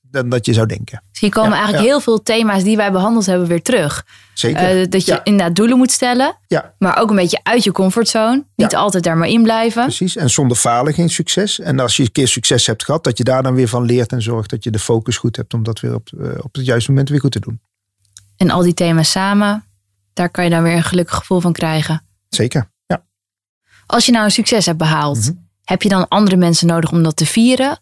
dan 0.00 0.28
dat 0.28 0.46
je 0.46 0.52
zou 0.52 0.66
denken. 0.66 1.02
Dus 1.10 1.20
hier 1.20 1.30
komen 1.30 1.50
Ja, 1.50 1.56
eigenlijk 1.56 1.84
ja. 1.86 1.90
heel 1.90 2.00
veel 2.00 2.22
thema's 2.22 2.62
die 2.62 2.76
wij 2.76 2.92
behandeld 2.92 3.26
hebben 3.26 3.48
weer 3.48 3.62
terug. 3.62 4.06
Zeker. 4.34 4.80
Eh, 4.80 4.88
dat 4.90 5.04
je 5.04 5.12
Ja. 5.12 5.24
inderdaad 5.24 5.56
doelen 5.56 5.76
moet 5.78 5.90
stellen. 5.90 6.36
Ja. 6.46 6.74
Maar 6.78 6.98
ook 6.98 7.10
een 7.10 7.16
beetje 7.16 7.40
uit 7.42 7.64
je 7.64 7.72
comfortzone. 7.72 8.44
Niet 8.56 8.76
altijd 8.76 9.04
daar 9.04 9.16
maar 9.16 9.28
in 9.28 9.42
blijven. 9.42 9.82
Precies, 9.82 10.16
en 10.16 10.30
zonder 10.30 10.56
falen 10.56 10.94
geen 10.94 11.10
succes. 11.10 11.58
En 11.60 11.80
als 11.80 11.96
je 11.96 12.02
een 12.02 12.12
keer 12.12 12.28
succes 12.28 12.66
hebt 12.66 12.84
gehad, 12.84 13.04
dat 13.04 13.18
je 13.18 13.24
daar 13.24 13.42
dan 13.42 13.54
weer 13.54 13.68
van 13.68 13.84
leert 13.84 14.12
en 14.12 14.22
zorgt 14.22 14.50
dat 14.50 14.64
je 14.64 14.70
de 14.70 14.78
focus 14.78 15.16
goed 15.16 15.36
hebt 15.36 15.54
om 15.54 15.62
dat 15.62 15.80
weer 15.80 15.94
op, 15.94 16.08
op 16.40 16.54
het 16.54 16.64
juiste 16.64 16.90
moment 16.90 17.08
weer 17.08 17.20
goed 17.20 17.32
te 17.32 17.40
doen. 17.40 17.60
En 18.36 18.50
al 18.50 18.62
die 18.62 18.74
thema's 18.74 19.10
samen, 19.10 19.64
daar 20.12 20.30
kan 20.30 20.44
je 20.44 20.50
dan 20.50 20.62
weer 20.62 20.76
een 20.76 20.82
gelukkig 20.82 21.16
gevoel 21.16 21.40
van 21.40 21.52
krijgen. 21.52 22.02
Zeker. 22.28 22.70
Als 23.90 24.06
je 24.06 24.12
nou 24.12 24.24
een 24.24 24.30
succes 24.30 24.66
hebt 24.66 24.78
behaald, 24.78 25.18
Mhm. 25.18 25.32
heb 25.64 25.82
je 25.82 25.88
dan 25.88 26.08
andere 26.08 26.36
mensen 26.36 26.66
nodig 26.66 26.92
om 26.92 27.02
dat 27.02 27.16
te 27.16 27.26
vieren? 27.26 27.78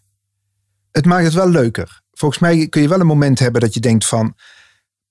Het 0.91 1.05
maakt 1.05 1.23
het 1.23 1.33
wel 1.33 1.49
leuker. 1.49 2.01
Volgens 2.13 2.41
mij 2.41 2.67
kun 2.67 2.81
je 2.81 2.87
wel 2.87 2.99
een 2.99 3.05
moment 3.05 3.39
hebben 3.39 3.61
dat 3.61 3.73
je 3.73 3.79
denkt 3.79 4.05
van, 4.05 4.35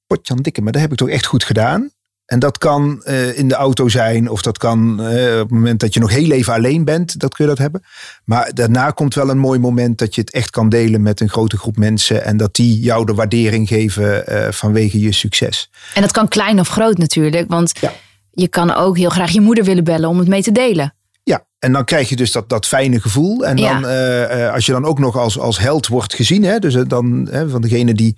potjan 0.06 0.36
dikke, 0.36 0.62
maar 0.62 0.72
dat 0.72 0.80
heb 0.82 0.90
ik 0.92 0.96
toch 0.98 1.08
echt 1.08 1.26
goed 1.26 1.44
gedaan. 1.44 1.90
En 2.24 2.38
dat 2.38 2.58
kan 2.58 3.02
eh, 3.04 3.38
in 3.38 3.48
de 3.48 3.54
auto 3.54 3.88
zijn, 3.88 4.28
of 4.30 4.42
dat 4.42 4.58
kan 4.58 5.00
eh, 5.02 5.32
op 5.34 5.38
het 5.40 5.50
moment 5.50 5.80
dat 5.80 5.94
je 5.94 6.00
nog 6.00 6.10
heel 6.10 6.30
even 6.30 6.52
alleen 6.52 6.84
bent, 6.84 7.20
dat 7.20 7.34
kun 7.34 7.44
je 7.44 7.50
dat 7.50 7.58
hebben. 7.60 7.82
Maar 8.24 8.54
daarna 8.54 8.90
komt 8.90 9.14
wel 9.14 9.28
een 9.30 9.38
mooi 9.38 9.58
moment 9.58 9.98
dat 9.98 10.14
je 10.14 10.20
het 10.20 10.32
echt 10.32 10.50
kan 10.50 10.68
delen 10.68 11.02
met 11.02 11.20
een 11.20 11.28
grote 11.28 11.56
groep 11.58 11.76
mensen 11.76 12.24
en 12.24 12.36
dat 12.36 12.54
die 12.54 12.80
jou 12.80 13.04
de 13.06 13.14
waardering 13.14 13.68
geven 13.68 14.26
eh, 14.26 14.52
vanwege 14.52 15.00
je 15.00 15.12
succes. 15.12 15.70
En 15.94 16.02
dat 16.02 16.10
kan 16.12 16.28
klein 16.28 16.60
of 16.60 16.68
groot 16.68 16.98
natuurlijk. 16.98 17.48
Want 17.48 17.78
Ja. 17.80 17.92
Je 18.38 18.48
kan 18.48 18.74
ook 18.74 18.96
heel 18.96 19.08
graag 19.08 19.30
je 19.30 19.40
moeder 19.40 19.64
willen 19.64 19.84
bellen 19.84 20.08
om 20.08 20.18
het 20.18 20.28
mee 20.28 20.42
te 20.42 20.52
delen. 20.52 20.94
Ja, 21.22 21.44
En 21.58 21.72
dan 21.72 21.84
krijg 21.84 22.08
je 22.08 22.16
dus 22.16 22.32
dat, 22.32 22.48
dat 22.48 22.66
fijne 22.66 23.00
gevoel. 23.00 23.46
En 23.46 23.56
dan, 23.56 23.86
eh, 23.86 24.46
eh, 24.46 24.54
als 24.54 24.66
je 24.66 24.72
dan 24.72 24.84
ook 24.84 24.98
nog 24.98 25.16
als, 25.16 25.38
als 25.38 25.58
held 25.58 25.86
wordt 25.86 26.14
gezien, 26.14 26.42
hè, 26.42 26.58
dus 26.58 26.74
eh, 26.74 26.82
dan 26.86 27.28
hè, 27.30 27.48
van 27.48 27.60
degene 27.60 27.94
die. 27.94 28.16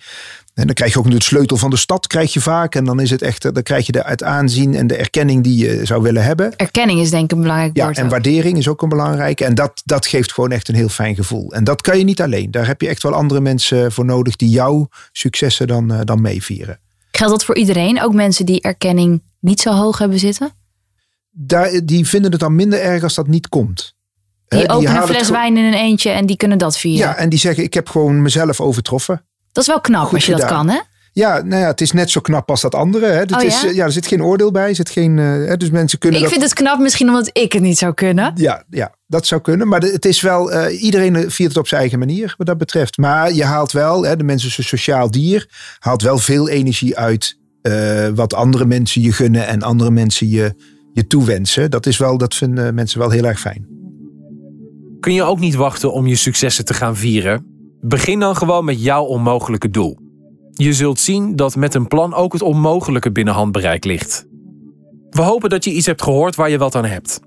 En 0.54 0.66
dan 0.66 0.74
krijg 0.74 0.92
je 0.92 0.98
ook 0.98 1.10
de 1.10 1.22
sleutel 1.22 1.56
van 1.56 1.70
de 1.70 1.76
stad, 1.76 2.06
krijg 2.06 2.32
je 2.32 2.40
vaak. 2.40 2.74
En 2.74 2.84
dan 2.84 3.00
is 3.00 3.10
het 3.10 3.22
echt, 3.22 3.42
dan 3.42 3.62
krijg 3.62 3.86
je 3.86 3.92
de, 3.92 4.02
het 4.04 4.22
aanzien 4.22 4.74
en 4.74 4.86
de 4.86 4.96
erkenning 4.96 5.44
die 5.44 5.66
je 5.66 5.84
zou 5.84 6.02
willen 6.02 6.24
hebben. 6.24 6.56
Erkenning 6.56 7.00
is 7.00 7.10
denk 7.10 7.24
ik 7.24 7.32
een 7.32 7.42
belangrijk 7.42 7.76
Ja, 7.76 7.90
en 7.90 8.04
ook. 8.04 8.10
waardering 8.10 8.58
is 8.58 8.68
ook 8.68 8.82
een 8.82 8.88
belangrijke. 8.88 9.44
En 9.44 9.54
dat, 9.54 9.82
dat 9.84 10.06
geeft 10.06 10.32
gewoon 10.32 10.52
echt 10.52 10.68
een 10.68 10.74
heel 10.74 10.88
fijn 10.88 11.14
gevoel. 11.14 11.52
En 11.52 11.64
dat 11.64 11.82
kan 11.82 11.98
je 11.98 12.04
niet 12.04 12.22
alleen. 12.22 12.50
Daar 12.50 12.66
heb 12.66 12.80
je 12.80 12.88
echt 12.88 13.02
wel 13.02 13.12
andere 13.12 13.40
mensen 13.40 13.92
voor 13.92 14.04
nodig 14.04 14.36
die 14.36 14.50
jouw 14.50 14.88
successen 15.12 15.66
dan, 15.66 15.92
dan 16.04 16.20
meevieren. 16.20 16.78
Geldt 17.10 17.32
dat 17.32 17.44
voor 17.44 17.56
iedereen? 17.56 18.02
Ook 18.02 18.14
mensen 18.14 18.46
die 18.46 18.60
erkenning 18.60 19.22
niet 19.40 19.60
zo 19.60 19.72
hoog 19.72 19.98
hebben 19.98 20.18
zitten? 20.18 20.50
Daar, 21.30 21.80
die 21.84 22.06
vinden 22.06 22.30
het 22.30 22.40
dan 22.40 22.54
minder 22.54 22.80
erg 22.80 23.02
als 23.02 23.14
dat 23.14 23.26
niet 23.26 23.48
komt. 23.48 23.94
Die 24.48 24.68
openen 24.68 24.96
een 24.96 25.06
fles 25.06 25.30
wijn 25.30 25.56
in 25.56 25.64
een 25.64 25.74
eentje 25.74 26.10
en 26.10 26.26
die 26.26 26.36
kunnen 26.36 26.58
dat 26.58 26.78
vieren. 26.78 27.08
Ja, 27.08 27.16
en 27.16 27.28
die 27.28 27.38
zeggen 27.38 27.64
ik 27.64 27.74
heb 27.74 27.88
gewoon 27.88 28.22
mezelf 28.22 28.60
overtroffen. 28.60 29.24
Dat 29.52 29.62
is 29.62 29.68
wel 29.68 29.80
knap 29.80 30.04
Goed 30.04 30.14
als 30.14 30.26
je 30.26 30.36
dat 30.36 30.44
kan, 30.44 30.68
hè? 30.68 30.78
Ja, 31.12 31.42
nou 31.42 31.62
ja, 31.62 31.66
het 31.66 31.80
is 31.80 31.92
net 31.92 32.10
zo 32.10 32.20
knap 32.20 32.50
als 32.50 32.60
dat 32.60 32.74
andere. 32.74 33.06
Hè. 33.06 33.22
Oh, 33.22 33.42
is, 33.42 33.60
ja? 33.60 33.68
eh, 33.68 33.74
ja, 33.74 33.84
er 33.84 33.92
zit 33.92 34.06
geen 34.06 34.22
oordeel 34.22 34.50
bij. 34.50 34.74
Zit 34.74 34.90
geen, 34.90 35.18
eh, 35.18 35.24
hè, 35.24 35.56
dus 35.56 35.70
mensen 35.70 35.98
kunnen 35.98 36.18
Ik 36.18 36.24
dat... 36.24 36.34
vind 36.34 36.44
het 36.44 36.54
knap 36.54 36.78
misschien 36.78 37.08
omdat 37.08 37.30
ik 37.32 37.52
het 37.52 37.62
niet 37.62 37.78
zou 37.78 37.94
kunnen. 37.94 38.32
Ja, 38.34 38.64
ja, 38.70 38.94
dat 39.06 39.26
zou 39.26 39.40
kunnen. 39.40 39.68
Maar 39.68 39.80
het 39.80 40.04
is 40.04 40.20
wel, 40.20 40.52
eh, 40.52 40.82
iedereen 40.82 41.30
viert 41.30 41.48
het 41.48 41.58
op 41.58 41.68
zijn 41.68 41.80
eigen 41.80 41.98
manier 41.98 42.34
wat 42.36 42.46
dat 42.46 42.58
betreft. 42.58 42.96
Maar 42.96 43.32
je 43.32 43.44
haalt 43.44 43.72
wel, 43.72 44.04
hè, 44.04 44.16
de 44.16 44.24
mens 44.24 44.44
is 44.44 44.58
een 44.58 44.64
sociaal 44.64 45.10
dier, 45.10 45.48
haalt 45.78 46.02
wel 46.02 46.18
veel 46.18 46.48
energie 46.48 46.98
uit 46.98 47.38
eh, 47.62 48.08
wat 48.14 48.34
andere 48.34 48.66
mensen 48.66 49.02
je 49.02 49.12
gunnen 49.12 49.46
en 49.46 49.62
andere 49.62 49.90
mensen 49.90 50.28
je, 50.28 50.54
je 50.92 51.06
toewensen. 51.06 51.70
Dat 51.70 51.86
is 51.86 51.98
wel, 51.98 52.18
dat 52.18 52.34
vinden 52.34 52.74
mensen 52.74 52.98
wel 52.98 53.10
heel 53.10 53.24
erg 53.24 53.40
fijn. 53.40 53.66
Kun 55.00 55.14
je 55.14 55.22
ook 55.22 55.38
niet 55.38 55.54
wachten 55.54 55.92
om 55.92 56.06
je 56.06 56.16
successen 56.16 56.64
te 56.64 56.74
gaan 56.74 56.96
vieren? 56.96 57.46
Begin 57.80 58.20
dan 58.20 58.36
gewoon 58.36 58.64
met 58.64 58.82
jouw 58.82 59.04
onmogelijke 59.04 59.70
doel. 59.70 59.98
Je 60.50 60.72
zult 60.72 61.00
zien 61.00 61.36
dat 61.36 61.56
met 61.56 61.74
een 61.74 61.88
plan 61.88 62.14
ook 62.14 62.32
het 62.32 62.42
onmogelijke 62.42 63.12
binnen 63.12 63.34
handbereik 63.34 63.84
ligt. 63.84 64.26
We 65.10 65.22
hopen 65.22 65.50
dat 65.50 65.64
je 65.64 65.72
iets 65.72 65.86
hebt 65.86 66.02
gehoord 66.02 66.36
waar 66.36 66.50
je 66.50 66.58
wat 66.58 66.74
aan 66.74 66.84
hebt. 66.84 67.20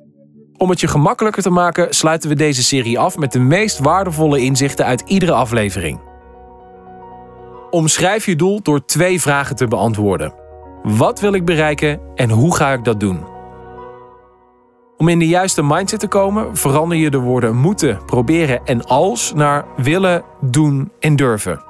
Om 0.58 0.70
het 0.70 0.80
je 0.80 0.88
gemakkelijker 0.88 1.44
te 1.44 1.50
maken, 1.50 1.94
sluiten 1.94 2.30
we 2.30 2.36
deze 2.36 2.64
serie 2.64 3.00
af 3.00 3.18
met 3.18 3.32
de 3.32 3.40
meest 3.40 3.80
waardevolle 3.80 4.40
inzichten 4.40 4.86
uit 4.86 5.04
iedere 5.06 5.32
aflevering. 5.32 6.00
Omschrijf 7.74 8.26
je 8.26 8.36
doel 8.36 8.62
door 8.62 8.86
twee 8.86 9.22
vragen 9.22 9.56
te 9.56 9.68
beantwoorden. 9.68 10.34
Wat 10.84 11.20
wil 11.20 11.34
ik 11.34 11.46
bereiken 11.46 12.02
en 12.16 12.30
hoe 12.30 12.56
ga 12.56 12.72
ik 12.72 12.84
dat 12.84 13.00
doen? 13.00 13.26
Om 14.98 15.08
in 15.08 15.20
de 15.20 15.28
juiste 15.28 15.64
mindset 15.64 16.00
te 16.00 16.08
komen, 16.08 16.58
verander 16.58 16.98
je 16.98 17.10
de 17.10 17.20
woorden 17.20 17.56
moeten, 17.56 18.06
proberen 18.06 18.66
en 18.66 18.86
als 18.86 19.34
naar 19.34 19.66
willen, 19.78 20.24
doen 20.42 20.92
en 21.00 21.16
durven. 21.16 21.64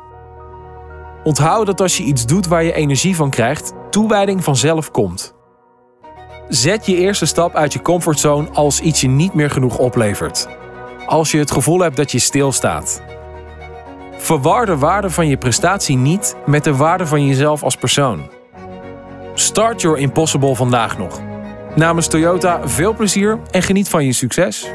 Onthoud 1.23 1.65
dat 1.65 1.81
als 1.81 1.97
je 1.97 2.03
iets 2.03 2.25
doet 2.25 2.47
waar 2.47 2.63
je 2.63 2.73
energie 2.73 3.15
van 3.15 3.29
krijgt, 3.29 3.73
toewijding 3.89 4.43
vanzelf 4.43 4.91
komt. 4.91 5.35
Zet 6.47 6.85
je 6.85 6.95
eerste 6.95 7.25
stap 7.25 7.55
uit 7.55 7.73
je 7.73 7.81
comfortzone 7.81 8.49
als 8.49 8.79
iets 8.79 9.01
je 9.01 9.07
niet 9.07 9.33
meer 9.33 9.49
genoeg 9.49 9.77
oplevert. 9.77 10.47
Als 11.05 11.31
je 11.31 11.37
het 11.37 11.51
gevoel 11.51 11.79
hebt 11.79 11.97
dat 11.97 12.11
je 12.11 12.19
stilstaat. 12.19 13.03
Verwar 14.23 14.65
de 14.65 14.77
waarde 14.77 15.09
van 15.09 15.27
je 15.27 15.37
prestatie 15.37 15.97
niet 15.97 16.35
met 16.45 16.63
de 16.63 16.75
waarde 16.75 17.05
van 17.05 17.25
jezelf 17.25 17.63
als 17.63 17.75
persoon. 17.75 18.29
Start 19.33 19.81
your 19.81 19.97
impossible 19.97 20.55
vandaag 20.55 20.97
nog. 20.97 21.21
Namens 21.75 22.07
Toyota 22.07 22.67
veel 22.67 22.93
plezier 22.95 23.39
en 23.51 23.61
geniet 23.61 23.89
van 23.89 24.05
je 24.05 24.13
succes. 24.13 24.67